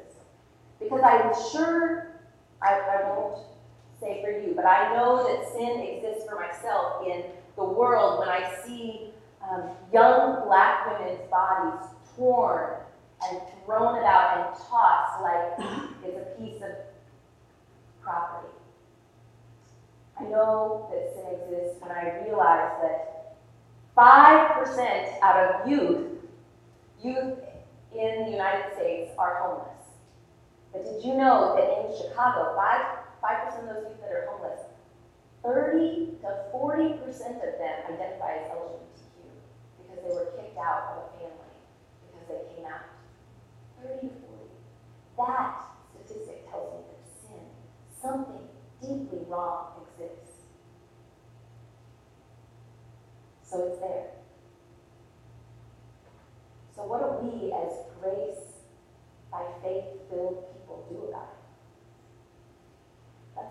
Because 0.79 1.01
I'm 1.03 1.33
sure, 1.51 2.07
I, 2.61 2.73
I 2.73 3.09
won't 3.09 3.41
say 3.99 4.21
for 4.23 4.31
you, 4.31 4.53
but 4.55 4.65
I 4.65 4.95
know 4.95 5.27
that 5.27 5.51
sin 5.53 5.81
exists 5.81 6.27
for 6.29 6.35
myself 6.35 7.05
in 7.07 7.23
the 7.55 7.63
world 7.63 8.19
when 8.19 8.29
I 8.29 8.61
see 8.65 9.11
um, 9.49 9.69
young 9.93 10.45
black 10.45 10.99
women's 10.99 11.21
bodies 11.29 11.87
torn 12.15 12.77
and 13.29 13.39
thrown 13.65 13.97
about 13.97 14.37
and 14.37 14.67
tossed 14.67 15.21
like 15.21 15.93
it's 16.03 16.17
a 16.17 16.41
piece 16.41 16.61
of 16.61 16.71
property. 18.01 18.47
I 20.19 20.23
know 20.23 20.89
that 20.91 21.13
sin 21.13 21.39
exists 21.39 21.81
when 21.81 21.91
I 21.91 22.23
realize 22.23 22.71
that 22.81 23.35
5% 23.97 25.21
out 25.21 25.37
of 25.37 25.69
youth, 25.69 26.07
youth 27.03 27.39
in 27.93 28.25
the 28.25 28.31
United 28.31 28.73
States 28.75 29.11
are 29.17 29.41
homeless. 29.41 29.71
But 30.71 30.83
did 30.83 31.03
you 31.03 31.15
know 31.15 31.55
that 31.55 31.89
in 31.89 31.97
Chicago, 31.97 32.55
5, 32.55 33.04
5% 33.25 33.59
of 33.59 33.65
those 33.65 33.89
youth 33.89 34.01
that 34.01 34.11
are 34.13 34.29
homeless, 34.29 34.61
30 35.41 36.21
to 36.21 36.29
40% 36.53 37.01
of 37.41 37.57
them 37.57 37.75
identify 37.89 38.37
as 38.37 38.53
LGBTQ 38.53 39.25
because 39.81 40.03
they 40.05 40.13
were 40.13 40.29
kicked 40.37 40.57
out 40.57 40.93
of 40.93 40.97
a 41.01 41.17
family 41.17 41.57
because 42.05 42.27
they 42.29 42.53
came 42.53 42.65
out. 42.69 42.85
30 43.81 44.09
to 44.09 44.13
40. 44.29 44.45
That 45.17 45.65
statistic 45.89 46.49
tells 46.51 46.69
me 46.73 46.85
that 46.85 47.01
sin, 47.17 47.45
something 47.99 48.45
deeply 48.79 49.25
wrong, 49.27 49.81
exists. 49.81 50.45
So 53.41 53.67
it's 53.67 53.79
there. 53.79 54.11
So 56.75 56.83
what 56.83 57.01
do 57.01 57.25
we 57.25 57.53
as 57.53 57.73
grace 58.01 58.61
by 59.31 59.45
faith 59.63 59.85
filled 60.09 60.45
people 60.53 60.85
do 60.89 61.09
about 61.09 61.33
it? 61.33 61.44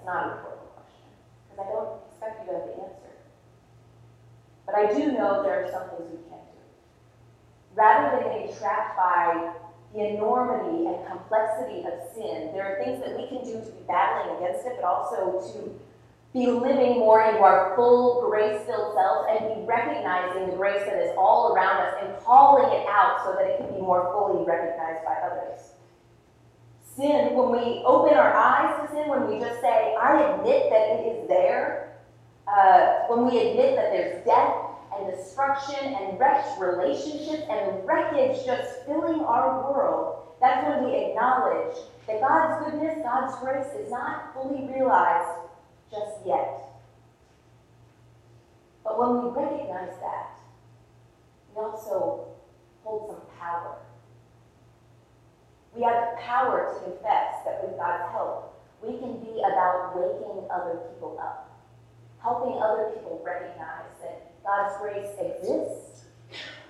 That's 0.04 0.16
not 0.16 0.24
an 0.24 0.36
important 0.36 0.68
question, 0.76 1.08
because 1.48 1.64
I 1.64 1.72
don't 1.72 1.96
expect 2.04 2.40
you 2.40 2.46
to 2.46 2.58
have 2.58 2.66
the 2.68 2.76
answer. 2.84 3.12
But 4.66 4.74
I 4.76 4.92
do 4.92 5.12
know 5.12 5.42
there 5.42 5.64
are 5.64 5.70
some 5.72 5.88
things 5.96 6.12
we 6.12 6.20
can't 6.28 6.44
do. 6.44 6.60
Rather 7.74 8.16
than 8.16 8.28
getting 8.28 8.56
trapped 8.56 8.96
by 8.96 9.52
the 9.94 10.00
enormity 10.04 10.86
and 10.86 11.06
complexity 11.06 11.84
of 11.88 11.94
sin, 12.12 12.52
there 12.52 12.64
are 12.68 12.84
things 12.84 13.00
that 13.00 13.16
we 13.16 13.28
can 13.28 13.44
do 13.44 13.64
to 13.64 13.70
be 13.70 13.82
battling 13.88 14.36
against 14.36 14.66
it, 14.66 14.76
but 14.76 14.84
also 14.84 15.40
to 15.52 15.72
be 16.34 16.48
living 16.48 16.98
more 16.98 17.22
into 17.22 17.40
our 17.40 17.74
full 17.76 18.28
grace-filled 18.28 18.92
selves 18.92 19.28
and 19.30 19.54
be 19.54 19.64
recognizing 19.64 20.50
the 20.50 20.56
grace 20.56 20.84
that 20.84 21.00
is 21.00 21.14
all 21.16 21.54
around 21.54 21.80
us 21.80 21.94
and 22.02 22.12
calling 22.24 22.66
it 22.76 22.84
out 22.88 23.22
so 23.24 23.32
that 23.32 23.46
it 23.46 23.56
can 23.56 23.72
be 23.72 23.80
more 23.80 24.12
fully 24.12 24.44
recognized 24.44 25.04
by 25.04 25.14
others. 25.14 25.73
Sin, 26.96 27.34
when 27.34 27.50
we 27.50 27.82
open 27.84 28.14
our 28.14 28.32
eyes 28.32 28.80
to 28.80 28.94
sin, 28.94 29.08
when 29.08 29.26
we 29.26 29.40
just 29.40 29.60
say, 29.60 29.96
I 30.00 30.34
admit 30.34 30.70
that 30.70 30.90
it 30.90 31.06
is 31.10 31.28
there, 31.28 31.98
uh, 32.46 33.06
when 33.08 33.26
we 33.26 33.38
admit 33.38 33.74
that 33.74 33.90
there's 33.90 34.24
death 34.24 34.54
and 34.96 35.10
destruction 35.10 35.94
and 35.94 36.18
wrecked 36.20 36.60
relationships 36.60 37.42
and 37.50 37.84
wreckage 37.84 38.44
just 38.46 38.86
filling 38.86 39.20
our 39.22 39.72
world, 39.72 40.28
that's 40.40 40.68
when 40.68 40.84
we 40.84 40.96
acknowledge 40.96 41.74
that 42.06 42.20
God's 42.20 42.64
goodness, 42.64 42.98
God's 43.02 43.34
grace 43.40 43.74
is 43.74 43.90
not 43.90 44.32
fully 44.34 44.68
realized 44.72 45.40
just 45.90 46.24
yet. 46.24 46.60
But 48.84 48.98
when 48.98 49.24
we 49.24 49.30
recognize 49.30 49.96
that, 50.00 50.38
we 51.54 51.62
also 51.62 52.28
hold 52.84 53.10
some 53.10 53.38
power. 53.38 53.78
We 55.74 55.82
have 55.82 56.14
the 56.14 56.22
power 56.22 56.72
to 56.72 56.84
confess 56.84 57.42
that 57.44 57.62
with 57.62 57.76
God's 57.76 58.10
help, 58.12 58.54
we 58.80 58.98
can 58.98 59.18
be 59.18 59.40
about 59.40 59.96
waking 59.96 60.46
other 60.50 60.78
people 60.90 61.18
up, 61.20 61.50
helping 62.22 62.62
other 62.62 62.90
people 62.94 63.20
recognize 63.24 63.90
that 64.02 64.30
God's 64.44 64.76
grace 64.78 65.10
exists 65.18 66.04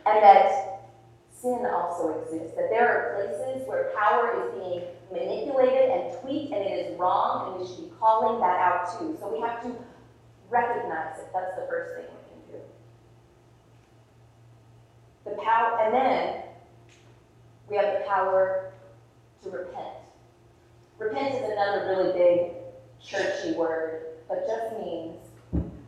and 0.06 0.22
that 0.22 0.90
sin 1.30 1.66
also 1.66 2.22
exists. 2.22 2.56
That 2.56 2.70
there 2.70 2.88
are 2.88 3.14
places 3.16 3.68
where 3.68 3.92
power 3.98 4.32
is 4.40 4.54
being 4.54 4.82
manipulated 5.12 5.90
and 5.90 6.20
tweaked 6.20 6.52
and 6.52 6.64
it 6.64 6.86
is 6.86 6.98
wrong, 6.98 7.52
and 7.52 7.60
we 7.60 7.66
should 7.66 7.90
be 7.90 7.96
calling 8.00 8.40
that 8.40 8.58
out 8.60 8.98
too. 8.98 9.16
So 9.20 9.32
we 9.32 9.40
have 9.40 9.62
to 9.62 9.74
recognize 10.48 11.18
it. 11.18 11.28
That's 11.34 11.54
the 11.56 11.66
first 11.68 11.96
thing 11.96 12.06
we 12.08 12.20
can 12.30 12.40
do. 12.52 12.64
The 15.24 15.42
power, 15.42 15.78
and 15.82 15.94
then 15.94 16.42
we 17.68 17.76
have 17.76 17.98
the 17.98 18.04
power 18.06 18.73
to 19.44 19.50
repent. 19.50 19.94
Repent 20.98 21.34
is 21.34 21.50
another 21.50 21.86
really 21.86 22.12
big 22.12 22.52
churchy 23.00 23.52
word, 23.52 24.06
but 24.28 24.46
just 24.46 24.72
means, 24.78 25.18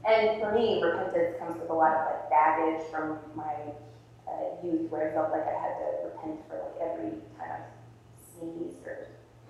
and 0.06 0.40
for 0.40 0.52
me, 0.52 0.82
repentance 0.82 1.36
comes 1.38 1.58
with 1.58 1.70
a 1.70 1.74
lot 1.74 1.92
of 1.92 2.06
like 2.06 2.30
baggage 2.30 2.86
from 2.90 3.18
my 3.34 3.54
uh, 4.28 4.62
youth 4.62 4.90
where 4.90 5.10
I 5.10 5.14
felt 5.14 5.32
like 5.32 5.46
I 5.46 5.58
had 5.58 5.78
to 5.78 6.08
repent 6.08 6.40
for 6.48 6.58
like 6.58 6.90
every 6.90 7.10
time 7.38 7.50
I 7.50 8.38
sneezed 8.38 8.84
or 8.84 9.08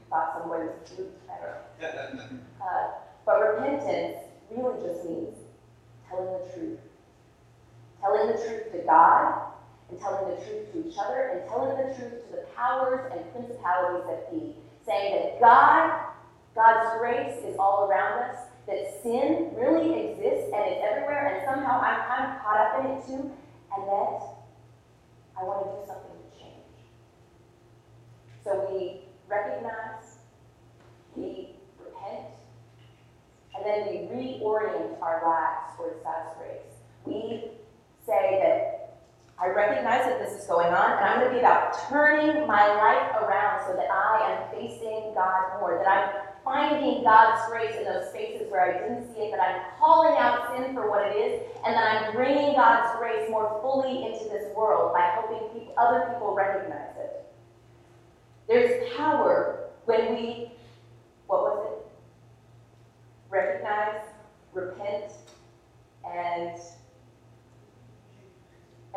thought 0.08 0.38
someone 0.38 0.66
was 0.66 0.74
cute. 0.84 1.10
I 1.28 1.44
don't 1.44 2.14
know. 2.14 2.38
Uh, 2.62 2.88
but 3.24 3.40
repentance 3.40 4.18
really 4.50 4.80
just 4.86 5.04
means 5.04 5.36
telling 6.08 6.26
the 6.26 6.54
truth. 6.54 6.78
Telling 8.00 8.26
the 8.28 8.34
truth 8.34 8.72
to 8.72 8.78
God, 8.86 9.52
and 9.90 10.00
telling 10.00 10.34
the 10.34 10.44
truth 10.44 10.72
to 10.72 10.88
each 10.88 10.96
other, 10.98 11.30
and 11.32 11.48
telling 11.48 11.76
the 11.76 11.94
truth 11.94 12.26
to 12.26 12.36
the 12.36 12.44
powers 12.56 13.10
and 13.12 13.32
principalities 13.32 14.06
that 14.08 14.30
be. 14.30 14.56
Saying 14.86 15.14
that 15.14 15.40
God, 15.40 16.00
God's 16.54 16.98
grace 17.00 17.38
is 17.44 17.56
all 17.58 17.88
around 17.88 18.30
us, 18.30 18.36
that 18.66 19.02
sin 19.02 19.50
really 19.56 20.10
exists 20.10 20.50
and 20.54 20.62
it's 20.66 20.82
everywhere, 20.88 21.34
and 21.34 21.44
somehow 21.44 21.80
I'm 21.80 22.06
kind 22.06 22.32
of 22.32 22.42
caught 22.42 22.60
up 22.60 22.84
in 22.84 22.90
it 22.92 23.06
too, 23.06 23.30
and 23.76 23.88
that 23.88 24.36
I 25.38 25.44
want 25.44 25.66
to 25.66 25.70
do 25.74 25.86
something 25.86 26.16
to 26.18 26.38
change. 26.38 26.66
So 28.42 28.68
we 28.70 29.02
recognize, 29.28 30.18
we 31.14 31.56
repent, 31.78 32.26
and 33.54 33.66
then 33.66 33.86
we 33.88 34.06
reorient 34.06 35.00
our 35.02 35.22
lives 35.26 35.76
towards 35.76 36.02
God's 36.02 36.30
grace. 36.38 36.78
We 37.04 37.50
say 38.06 38.40
that 38.42 38.75
I 39.38 39.48
recognize 39.48 40.06
that 40.06 40.18
this 40.18 40.40
is 40.40 40.46
going 40.46 40.72
on, 40.72 40.92
and 40.96 41.04
I'm 41.04 41.20
going 41.20 41.28
to 41.28 41.34
be 41.34 41.40
about 41.40 41.76
turning 41.90 42.46
my 42.46 42.66
life 42.66 43.22
around 43.22 43.66
so 43.66 43.76
that 43.76 43.90
I 43.90 44.32
am 44.32 44.50
facing 44.50 45.12
God 45.14 45.60
more, 45.60 45.76
that 45.84 45.88
I'm 45.88 46.26
finding 46.42 47.02
God's 47.02 47.46
grace 47.50 47.76
in 47.76 47.84
those 47.84 48.08
spaces 48.08 48.50
where 48.50 48.62
I 48.64 48.78
didn't 48.78 49.12
see 49.12 49.22
it, 49.22 49.32
that 49.32 49.40
I'm 49.40 49.60
calling 49.78 50.16
out 50.16 50.56
sin 50.56 50.72
for 50.74 50.88
what 50.88 51.06
it 51.06 51.16
is, 51.16 51.42
and 51.66 51.74
that 51.74 51.84
I'm 51.84 52.14
bringing 52.14 52.54
God's 52.54 52.98
grace 52.98 53.28
more 53.28 53.60
fully 53.60 54.06
into 54.06 54.24
this 54.30 54.56
world 54.56 54.94
by 54.94 55.02
helping 55.12 55.68
other 55.76 56.08
people 56.12 56.34
recognize 56.34 56.96
it. 56.96 57.26
There's 58.48 58.96
power 58.96 59.68
when 59.84 60.14
we, 60.14 60.52
what 61.26 61.42
was 61.42 61.72
it? 61.72 61.86
Recognize, 63.28 64.00
repent, 64.54 65.12
and 66.10 66.58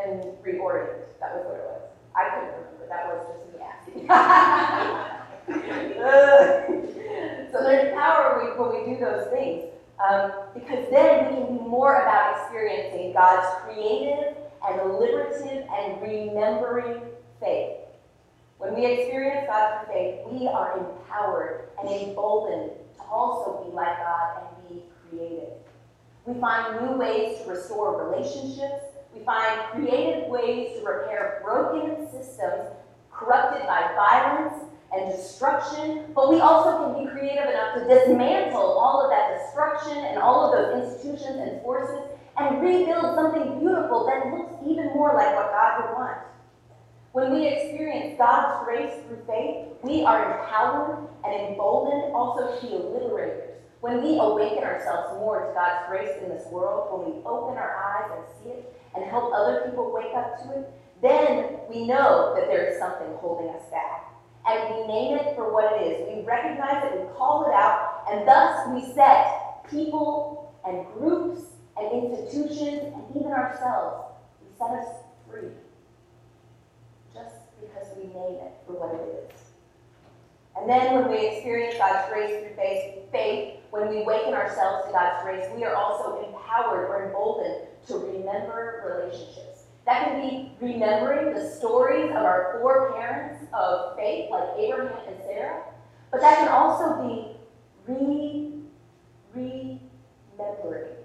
and 0.06 0.24
reorient. 0.44 1.00
That 1.20 1.36
was 1.36 1.46
what 1.46 1.56
it 1.56 1.66
was. 1.66 1.82
I 2.16 2.30
couldn't 2.30 2.54
remember. 2.56 2.86
That 2.88 3.08
was 3.08 3.28
just 3.28 3.42
me 3.54 3.60
asking. 3.64 4.08
so 7.52 7.64
there's 7.64 7.94
power 7.94 8.56
when 8.58 8.86
we 8.86 8.94
do 8.94 9.00
those 9.00 9.28
things. 9.32 9.66
Um, 10.00 10.32
because 10.54 10.90
then 10.92 11.26
we 11.26 11.36
can 11.36 11.58
be 11.58 11.64
more 11.64 12.02
about 12.02 12.40
experiencing 12.40 13.14
God's 13.14 13.48
creative 13.64 14.38
and 14.66 14.80
deliberative 14.80 15.68
and 15.70 16.02
remembering 16.02 17.02
faith. 17.40 17.78
When 18.60 18.76
we 18.76 18.86
experience 18.86 19.48
God 19.48 19.86
through 19.86 19.94
faith, 19.94 20.20
we 20.30 20.48
are 20.48 20.78
empowered 20.78 21.70
and 21.80 21.90
emboldened 21.90 22.72
to 22.98 23.04
also 23.04 23.66
be 23.66 23.76
like 23.76 23.98
God 23.98 24.44
and 24.44 24.70
be 24.70 24.84
creative. 25.10 25.50
We 26.26 26.40
find 26.40 26.86
new 26.86 26.98
ways 26.98 27.42
to 27.42 27.50
restore 27.50 28.06
relationships. 28.06 28.86
We 29.14 29.24
find 29.24 29.60
creative 29.72 30.30
ways 30.30 30.78
to 30.78 30.86
repair 30.86 31.42
broken 31.44 32.10
systems 32.12 32.70
corrupted 33.12 33.66
by 33.68 33.92
violence 33.96 34.64
and 34.94 35.12
destruction, 35.12 36.12
but 36.16 36.30
we 36.30 36.40
also 36.40 36.94
can 36.94 37.06
be 37.06 37.12
creative 37.12 37.50
enough 37.50 37.76
to 37.76 37.88
dismantle 37.88 38.62
all 38.62 39.04
of 39.04 39.12
that 39.12 39.38
destruction 39.38 39.98
and 39.98 40.18
all 40.20 40.46
of 40.46 40.52
those 40.52 40.84
institutions 40.84 41.38
and 41.38 41.62
forces 41.62 42.00
and 42.38 42.62
rebuild 42.62 43.16
something 43.16 43.60
beautiful 43.60 44.06
that 44.06 44.32
looks 44.32 44.54
even 44.66 44.88
more 44.88 45.14
like 45.14 45.36
what 45.36 45.52
God 45.52 45.82
would 45.82 45.98
want. 45.98 46.18
When 47.12 47.34
we 47.34 47.48
experience 47.48 48.16
God's 48.18 48.64
grace 48.66 48.94
through 49.06 49.24
faith, 49.28 49.68
we 49.84 50.04
are 50.04 50.40
empowered 50.40 51.08
and 51.26 51.50
emboldened 51.50 52.14
also 52.14 52.56
to 52.56 52.68
be 52.68 52.74
liberators. 52.74 53.56
When 53.82 54.04
we 54.04 54.20
awaken 54.20 54.64
ourselves 54.64 55.20
more 55.20 55.48
to 55.48 55.54
God's 55.54 55.88
grace 55.90 56.22
in 56.22 56.30
this 56.30 56.46
world, 56.52 56.88
when 56.92 57.12
we 57.12 57.22
open 57.26 57.58
our 57.58 57.76
eyes 57.76 58.12
and 58.16 58.26
see 58.44 58.50
it 58.52 58.79
and 58.96 59.06
help 59.06 59.34
other 59.34 59.62
people 59.66 59.92
wake 59.94 60.16
up 60.16 60.42
to 60.44 60.60
it, 60.60 60.72
then 61.02 61.60
we 61.70 61.88
know 61.88 62.34
that 62.36 62.48
there 62.48 62.68
is 62.68 62.80
something 62.80 63.08
holding 63.22 63.50
us 63.50 63.64
back 63.72 64.10
and 64.48 64.76
we 64.76 64.88
name 64.88 65.18
it 65.18 65.36
for 65.36 65.54
what 65.54 65.74
it 65.74 65.86
is. 65.86 66.18
We 66.18 66.24
recognize 66.24 66.84
it, 66.86 67.00
we 67.00 67.08
call 67.16 67.46
it 67.46 67.54
out, 67.54 68.06
and 68.12 68.28
thus 68.28 68.68
we 68.74 68.94
set 68.94 69.70
people 69.70 70.54
and 70.66 70.86
groups 70.94 71.42
and 71.78 72.04
institutions 72.04 72.94
and 72.94 73.04
even 73.16 73.32
ourselves, 73.32 74.14
we 74.42 74.48
set 74.58 74.72
us 74.72 74.88
free. 75.30 75.50
Just 77.14 77.36
because 77.62 77.88
we 77.96 78.04
name 78.04 78.40
it 78.42 78.54
for 78.66 78.74
what 78.74 78.96
it 78.96 79.32
is. 79.32 79.49
And 80.58 80.70
then 80.70 80.96
when 80.96 81.12
we 81.12 81.28
experience 81.28 81.78
God's 81.78 82.12
grace 82.12 82.30
through 82.30 82.56
faith, 83.12 83.60
when 83.72 83.90
we 83.90 84.04
waken 84.04 84.34
ourselves 84.34 84.88
to 84.88 84.92
God's 84.92 85.24
grace, 85.24 85.46
we 85.56 85.64
are 85.64 85.76
also 85.76 86.26
empowered 86.28 86.90
or 86.90 87.06
emboldened 87.06 87.68
to 87.88 87.98
remember 87.98 88.84
relationships. 88.86 89.64
That 89.86 90.06
can 90.06 90.22
be 90.22 90.52
remembering 90.60 91.34
the 91.34 91.50
stories 91.50 92.10
of 92.12 92.18
our 92.18 92.58
four 92.60 92.94
parents 92.94 93.46
of 93.54 93.96
faith, 93.96 94.30
like 94.30 94.50
Abraham 94.58 94.98
and 95.08 95.18
Sarah. 95.26 95.64
But 96.12 96.22
that 96.22 96.40
can 96.40 96.48
also 96.50 97.08
be 97.08 97.38
re, 97.88 98.60
remembering, 99.34 100.96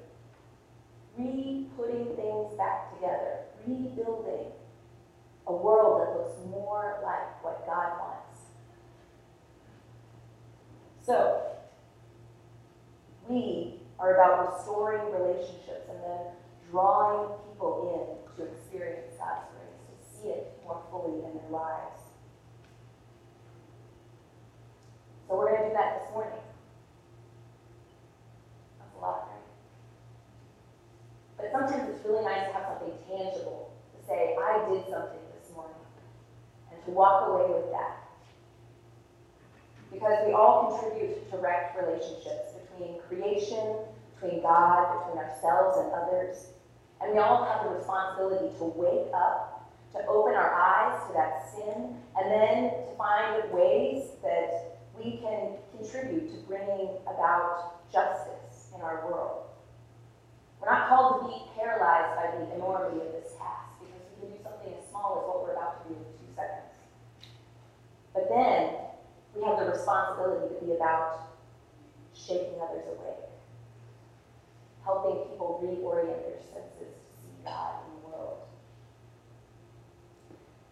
re-putting 1.16 2.16
things 2.16 2.54
back 2.56 2.94
together, 2.94 3.40
rebuilding 3.66 4.52
a 5.46 5.52
world 5.52 6.00
that 6.00 6.16
looks 6.18 6.38
more 6.50 7.00
like 7.02 7.44
what 7.44 7.66
God 7.66 7.98
wants. 8.00 8.23
So, 11.06 11.42
we 13.28 13.74
are 13.98 14.14
about 14.14 14.54
restoring 14.54 15.12
relationships 15.12 15.86
and 15.90 15.98
then 16.02 16.20
drawing 16.70 17.28
people 17.52 17.92
in 17.92 18.36
to 18.36 18.50
experience 18.50 19.12
God's 19.18 19.44
grace, 19.52 19.84
to 19.84 20.20
see 20.20 20.28
it 20.28 20.58
more 20.64 20.82
fully 20.90 21.18
in 21.24 21.36
their 21.36 21.50
lives. 21.50 22.00
So 25.28 25.36
we're 25.36 25.50
going 25.50 25.62
to 25.62 25.68
do 25.68 25.74
that 25.74 26.00
this 26.00 26.10
morning. 26.12 26.40
That's 28.78 28.94
a 28.96 29.00
lot, 29.00 29.28
right? 29.28 29.44
But 31.36 31.52
sometimes 31.52 31.94
it's 31.94 32.04
really 32.06 32.24
nice 32.24 32.48
to 32.48 32.52
have 32.54 32.64
something 32.64 32.96
tangible 33.08 33.72
to 33.92 34.06
say, 34.06 34.36
I 34.40 34.64
did 34.68 34.84
something 34.88 35.20
this 35.36 35.52
morning, 35.54 35.76
and 36.72 36.84
to 36.84 36.90
walk 36.92 37.28
away 37.28 37.60
with 37.60 37.70
that. 37.72 37.93
Because 39.94 40.26
we 40.26 40.32
all 40.32 40.76
contribute 40.76 41.30
to 41.30 41.36
direct 41.36 41.78
relationships 41.78 42.58
between 42.58 42.98
creation, 43.06 43.78
between 44.18 44.42
God, 44.42 44.98
between 44.98 45.22
ourselves 45.22 45.78
and 45.78 45.92
others. 45.94 46.50
And 47.00 47.12
we 47.12 47.18
all 47.18 47.44
have 47.44 47.70
the 47.70 47.78
responsibility 47.78 48.50
to 48.58 48.64
wake 48.64 49.06
up, 49.14 49.70
to 49.92 50.04
open 50.06 50.34
our 50.34 50.52
eyes 50.52 51.06
to 51.06 51.12
that 51.14 51.46
sin, 51.54 51.94
and 52.18 52.30
then 52.30 52.70
to 52.70 52.96
find 52.98 53.52
ways 53.52 54.10
that 54.22 54.82
we 54.98 55.18
can 55.22 55.54
contribute 55.78 56.28
to 56.30 56.36
bringing 56.48 56.98
about 57.06 57.86
justice 57.92 58.74
in 58.74 58.80
our 58.80 59.06
world. 59.06 59.46
We're 60.60 60.70
not 60.70 60.88
called 60.88 61.22
to 61.22 61.28
be 61.28 61.38
paralyzed 61.54 62.16
by 62.16 62.36
the 62.36 62.54
enormity 62.56 62.98
of 63.06 63.12
this 63.12 63.32
task, 63.38 63.78
because 63.78 64.02
we 64.10 64.26
can 64.26 64.36
do 64.36 64.42
something 64.42 64.72
as 64.74 64.90
small 64.90 65.22
as 65.22 65.28
what 65.28 65.44
we're 65.44 65.54
about 65.54 65.86
to 65.86 65.94
do 65.94 65.94
in 65.94 66.04
two 66.18 66.34
seconds. 66.34 66.74
But 68.12 68.28
then, 68.28 68.74
we 69.34 69.42
have 69.42 69.58
the 69.58 69.66
responsibility 69.72 70.54
to 70.54 70.64
be 70.64 70.72
about 70.72 71.26
shaking 72.14 72.60
others 72.62 72.86
awake, 72.86 73.26
helping 74.84 75.28
people 75.28 75.58
reorient 75.62 76.22
their 76.22 76.38
senses 76.38 76.94
to 76.94 77.10
see 77.18 77.34
God 77.44 77.74
in 77.82 78.00
the 78.00 78.08
world. 78.08 78.38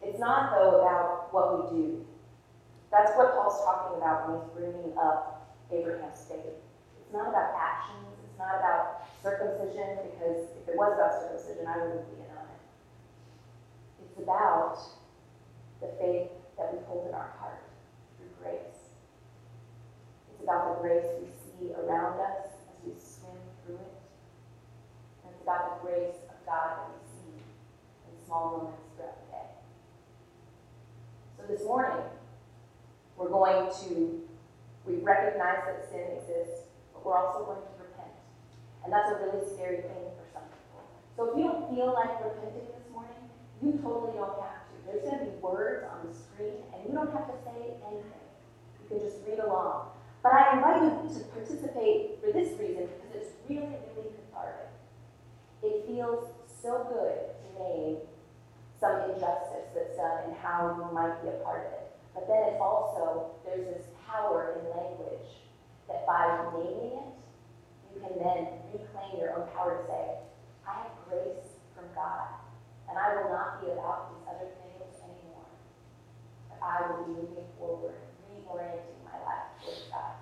It's 0.01 0.19
not, 0.21 0.53
though, 0.53 0.81
about 0.81 1.33
what 1.35 1.73
we 1.73 1.77
do. 1.77 2.07
That's 2.91 3.17
what 3.17 3.35
Paul's 3.35 3.65
talking 3.65 3.99
about 3.99 4.29
when 4.29 4.39
he's 4.39 4.51
bringing 4.55 4.97
up 4.97 5.51
Abraham's 5.73 6.25
faith. 6.29 6.55
It's 7.01 7.13
not 7.13 7.29
about 7.29 7.51
actions. 7.57 8.07
It's 8.29 8.39
not 8.39 8.59
about 8.59 9.03
circumcision, 9.23 9.99
because 10.07 10.39
if 10.63 10.69
it 10.69 10.77
was 10.77 10.95
about 10.95 11.19
circumcision, 11.19 11.67
I 11.67 11.79
wouldn't 11.79 12.07
be 12.15 12.23
in 12.23 12.31
on 12.31 12.47
it. 12.47 12.63
It's 14.07 14.19
about 14.23 14.79
the 15.81 15.89
faith 15.99 16.31
that 16.59 16.73
we 16.73 16.79
hold 16.87 17.09
in 17.09 17.15
our 17.15 17.35
heart 17.41 17.72
grace. 18.43 18.91
It's 20.33 20.43
about 20.43 20.75
the 20.75 20.83
grace 20.83 21.07
we 21.23 21.29
see 21.31 21.73
around 21.75 22.19
us 22.19 22.51
as 22.51 22.77
we 22.85 22.93
swim 22.99 23.39
through 23.63 23.79
it. 23.79 23.95
And 25.23 25.33
it's 25.33 25.43
about 25.43 25.79
the 25.79 25.89
grace 25.89 26.19
of 26.27 26.39
God 26.45 26.83
that 26.83 26.89
we 26.91 26.99
see 27.07 27.39
in 27.39 28.27
small 28.27 28.59
moments 28.59 28.83
throughout 28.99 29.23
the 29.23 29.31
day. 29.31 29.49
So 31.39 31.47
this 31.47 31.63
morning, 31.63 32.03
we're 33.17 33.31
going 33.31 33.71
to, 33.87 34.21
we 34.87 34.99
recognize 34.99 35.63
that 35.67 35.87
sin 35.87 36.19
exists, 36.19 36.67
but 36.93 37.07
we're 37.07 37.17
also 37.17 37.47
going 37.47 37.63
to 37.63 37.75
repent. 37.79 38.19
And 38.83 38.93
that's 38.93 39.15
a 39.15 39.23
really 39.23 39.47
scary 39.55 39.87
thing 39.87 40.11
for 40.19 40.27
some 40.35 40.47
people. 40.51 40.83
So 41.15 41.31
if 41.31 41.39
you 41.39 41.47
don't 41.47 41.71
feel 41.71 41.95
like 41.95 42.19
repenting 42.19 42.67
this 42.67 42.87
morning, 42.91 43.23
you 43.63 43.79
totally 43.79 44.19
don't 44.19 44.43
have 44.43 44.67
to. 44.67 44.75
There's 44.91 45.07
going 45.07 45.23
to 45.23 45.31
be 45.31 45.39
words 45.39 45.87
on 45.87 46.11
the 46.11 46.15
screen, 46.15 46.67
and 46.75 46.83
you 46.83 46.91
don't 46.91 47.15
have 47.15 47.31
to 47.31 47.39
say 47.47 47.79
anything. 47.87 48.22
You 48.83 48.99
can 48.99 49.07
just 49.07 49.19
read 49.27 49.39
along. 49.39 49.91
But 50.23 50.33
I 50.35 50.57
invite 50.57 50.83
you 50.83 51.09
to 51.19 51.25
participate 51.31 52.19
for 52.21 52.33
this 52.33 52.59
reason, 52.59 52.87
because 52.87 53.15
it's 53.15 53.33
really, 53.49 53.79
really 53.95 54.11
cathartic. 54.19 54.71
It 55.63 55.87
feels 55.87 56.31
so 56.47 56.87
good 56.91 57.35
to 57.43 57.63
name 57.63 57.97
some 58.79 59.11
injustice 59.11 59.71
that's 59.75 59.97
done 59.97 60.27
and 60.27 60.35
how 60.37 60.75
you 60.75 60.95
might 60.95 61.23
be 61.23 61.29
a 61.29 61.39
part 61.43 61.67
of 61.67 61.73
it. 61.73 61.91
But 62.15 62.27
then 62.29 62.43
it's 62.51 62.61
also, 62.61 63.31
there's 63.45 63.67
this 63.67 63.87
power 64.07 64.59
in 64.59 64.71
language 64.71 65.27
that 65.89 66.07
by 66.07 66.51
naming 66.55 66.99
it, 66.99 67.11
you 67.95 68.01
can 68.01 68.19
then 68.19 68.47
reclaim 68.73 69.19
your 69.19 69.39
own 69.39 69.49
power 69.55 69.79
to 69.79 69.87
say, 69.87 70.19
I 70.67 70.87
have 70.87 70.93
grace 71.09 71.59
from 71.75 71.87
God, 71.95 72.31
and 72.89 72.99
I 72.99 73.23
will 73.23 73.31
not 73.31 73.63
be 73.63 73.71
about 73.73 74.11
these 74.11 74.27
other 74.29 74.51
things 74.63 74.95
anymore. 75.03 75.51
But 76.49 76.59
I 76.63 76.91
will 76.91 77.05
be 77.07 77.13
moving 77.13 77.49
forward, 77.59 77.99
my 78.57 79.19
life 79.25 79.91
God. 79.91 80.13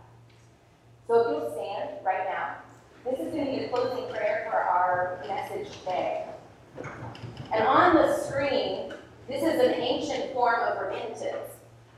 So 1.07 1.21
if 1.21 1.27
you'll 1.29 1.53
stand 1.53 2.05
right 2.05 2.25
now, 2.29 2.57
this 3.05 3.19
is 3.19 3.33
going 3.33 3.47
to 3.47 3.53
be 3.53 3.59
the 3.65 3.69
closing 3.69 4.09
prayer 4.13 4.47
for 4.51 4.57
our 4.57 5.25
message 5.27 5.77
today. 5.81 6.27
And 7.53 7.65
on 7.65 7.97
the 7.97 8.17
screen, 8.19 8.93
this 9.29 9.43
is 9.43 9.61
an 9.61 9.75
ancient 9.75 10.33
form 10.33 10.61
of 10.61 10.81
repentance. 10.81 11.55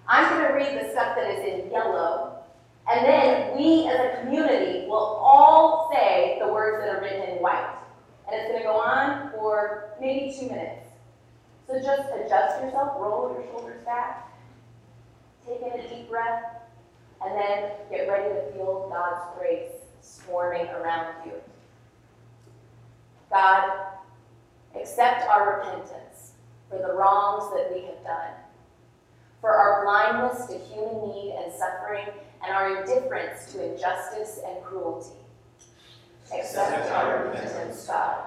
I'm 0.08 0.28
going 0.30 0.48
to 0.48 0.54
read 0.54 0.84
the 0.84 0.90
stuff 0.90 1.16
that 1.16 1.30
is 1.30 1.64
in 1.64 1.70
yellow, 1.70 2.38
and 2.90 3.06
then 3.06 3.56
we 3.56 3.86
as 3.88 3.98
a 3.98 4.20
community 4.22 4.86
will 4.88 4.96
all 4.96 5.90
say 5.92 6.38
the 6.40 6.52
words 6.52 6.84
that 6.84 6.94
are 6.94 7.00
written 7.00 7.36
in 7.36 7.42
white. 7.42 7.76
And 8.26 8.40
it's 8.40 8.50
going 8.50 8.62
to 8.62 8.66
go 8.66 8.76
on 8.76 9.30
for 9.32 9.94
maybe 10.00 10.34
two 10.38 10.48
minutes. 10.48 10.86
So 11.66 11.78
just 11.80 12.08
adjust 12.14 12.62
yourself, 12.62 13.00
roll 13.00 13.34
your 13.34 13.44
shoulders 13.52 13.84
back, 13.84 14.21
take 15.52 15.72
in 15.72 15.80
a 15.80 15.88
deep 15.88 16.08
breath, 16.08 16.42
and 17.24 17.36
then 17.36 17.70
get 17.90 18.08
ready 18.08 18.28
to 18.34 18.52
feel 18.52 18.88
God's 18.92 19.38
grace 19.38 19.70
swarming 20.00 20.66
around 20.68 21.14
you. 21.24 21.32
God, 23.30 23.86
accept 24.78 25.28
our 25.28 25.58
repentance 25.58 26.32
for 26.68 26.78
the 26.78 26.94
wrongs 26.94 27.52
that 27.54 27.72
we 27.72 27.86
have 27.86 28.02
done, 28.04 28.34
for 29.40 29.50
our 29.50 29.84
blindness 29.84 30.46
to 30.46 30.58
human 30.58 31.08
need 31.08 31.34
and 31.42 31.52
suffering, 31.52 32.06
and 32.44 32.52
our 32.52 32.80
indifference 32.80 33.52
to 33.52 33.72
injustice 33.72 34.40
and 34.46 34.62
cruelty. 34.64 35.14
Accept 36.34 36.90
our 36.90 37.26
repentance, 37.26 37.86
God. 37.86 38.24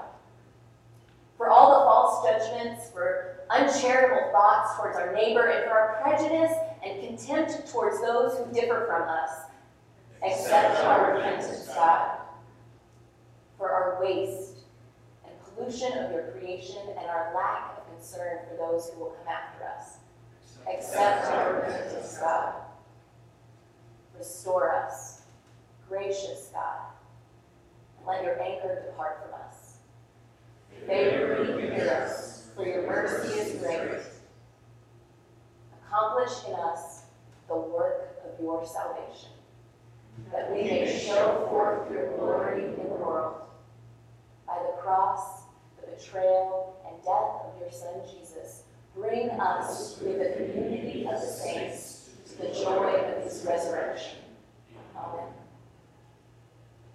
For 1.38 1.50
all 1.50 1.80
the 1.80 1.86
false 1.86 2.26
judgments, 2.26 2.90
for 2.92 3.42
uncharitable 3.50 4.32
thoughts 4.32 4.78
towards 4.78 4.98
our 4.98 5.14
neighbor, 5.14 5.48
and 5.48 5.66
for 5.66 5.78
our 5.78 6.02
prejudice 6.02 6.56
and 6.86 7.02
contempt 7.02 7.68
towards 7.72 8.00
those 8.02 8.38
who 8.38 8.54
differ 8.54 8.86
from 8.88 9.10
us. 9.10 9.30
Accept 10.26 10.80
our 10.84 11.16
repentance, 11.16 11.68
God. 11.74 12.20
For 13.58 13.70
our 13.70 14.02
waste 14.02 14.60
and 15.26 15.34
pollution 15.56 15.92
of 15.98 16.12
your 16.12 16.32
creation 16.32 16.82
and 16.98 17.08
our 17.08 17.34
lack 17.34 17.78
of 17.78 17.96
concern 17.96 18.40
for 18.50 18.58
those 18.58 18.90
who 18.90 19.00
will 19.00 19.12
come 19.12 19.28
after 19.28 19.66
us. 19.66 19.98
Accept 20.72 21.26
our 21.28 21.56
repentance, 21.56 22.18
God. 22.18 22.54
Restore 24.18 24.74
us, 24.74 25.24
gracious 25.90 26.50
God, 26.54 26.88
and 27.98 28.08
let 28.08 28.24
your 28.24 28.42
anger 28.42 28.84
depart 28.88 29.24
from 29.24 29.40
us. 29.42 29.78
May 30.88 31.10
Favorably 31.10 31.62
hear 31.76 31.90
us, 32.06 32.48
for 32.56 32.66
your 32.66 32.88
mercy 32.88 33.40
is 33.40 33.62
great 33.62 34.02
accomplish 35.96 36.48
in 36.48 36.54
us 36.56 37.04
the 37.48 37.56
work 37.56 38.18
of 38.26 38.42
your 38.42 38.66
salvation, 38.66 39.30
that 40.32 40.52
we 40.52 40.64
may 40.64 41.00
show 41.00 41.46
forth 41.50 41.92
your 41.92 42.18
glory 42.18 42.66
in 42.66 42.76
the 42.76 42.84
world. 42.84 43.42
By 44.48 44.58
the 44.58 44.82
cross, 44.82 45.44
the 45.80 45.92
betrayal, 45.92 46.76
and 46.88 46.96
death 47.04 47.46
of 47.46 47.60
your 47.60 47.72
Son 47.72 48.02
Jesus, 48.12 48.64
bring 48.96 49.30
us 49.30 49.98
through 49.98 50.18
the 50.18 50.34
community 50.36 51.06
of 51.06 51.20
the 51.20 51.28
saints 51.28 52.10
to 52.30 52.38
the 52.42 52.48
joy 52.54 52.94
of 52.94 53.24
his 53.24 53.46
resurrection. 53.48 54.20
Amen. 54.98 55.34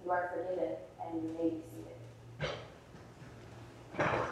You 0.05 0.11
are 0.11 0.31
forgiven, 0.35 0.77
and 1.05 1.23
you 1.23 1.29
may 1.39 1.51
be 1.51 1.63
seated. 3.99 4.31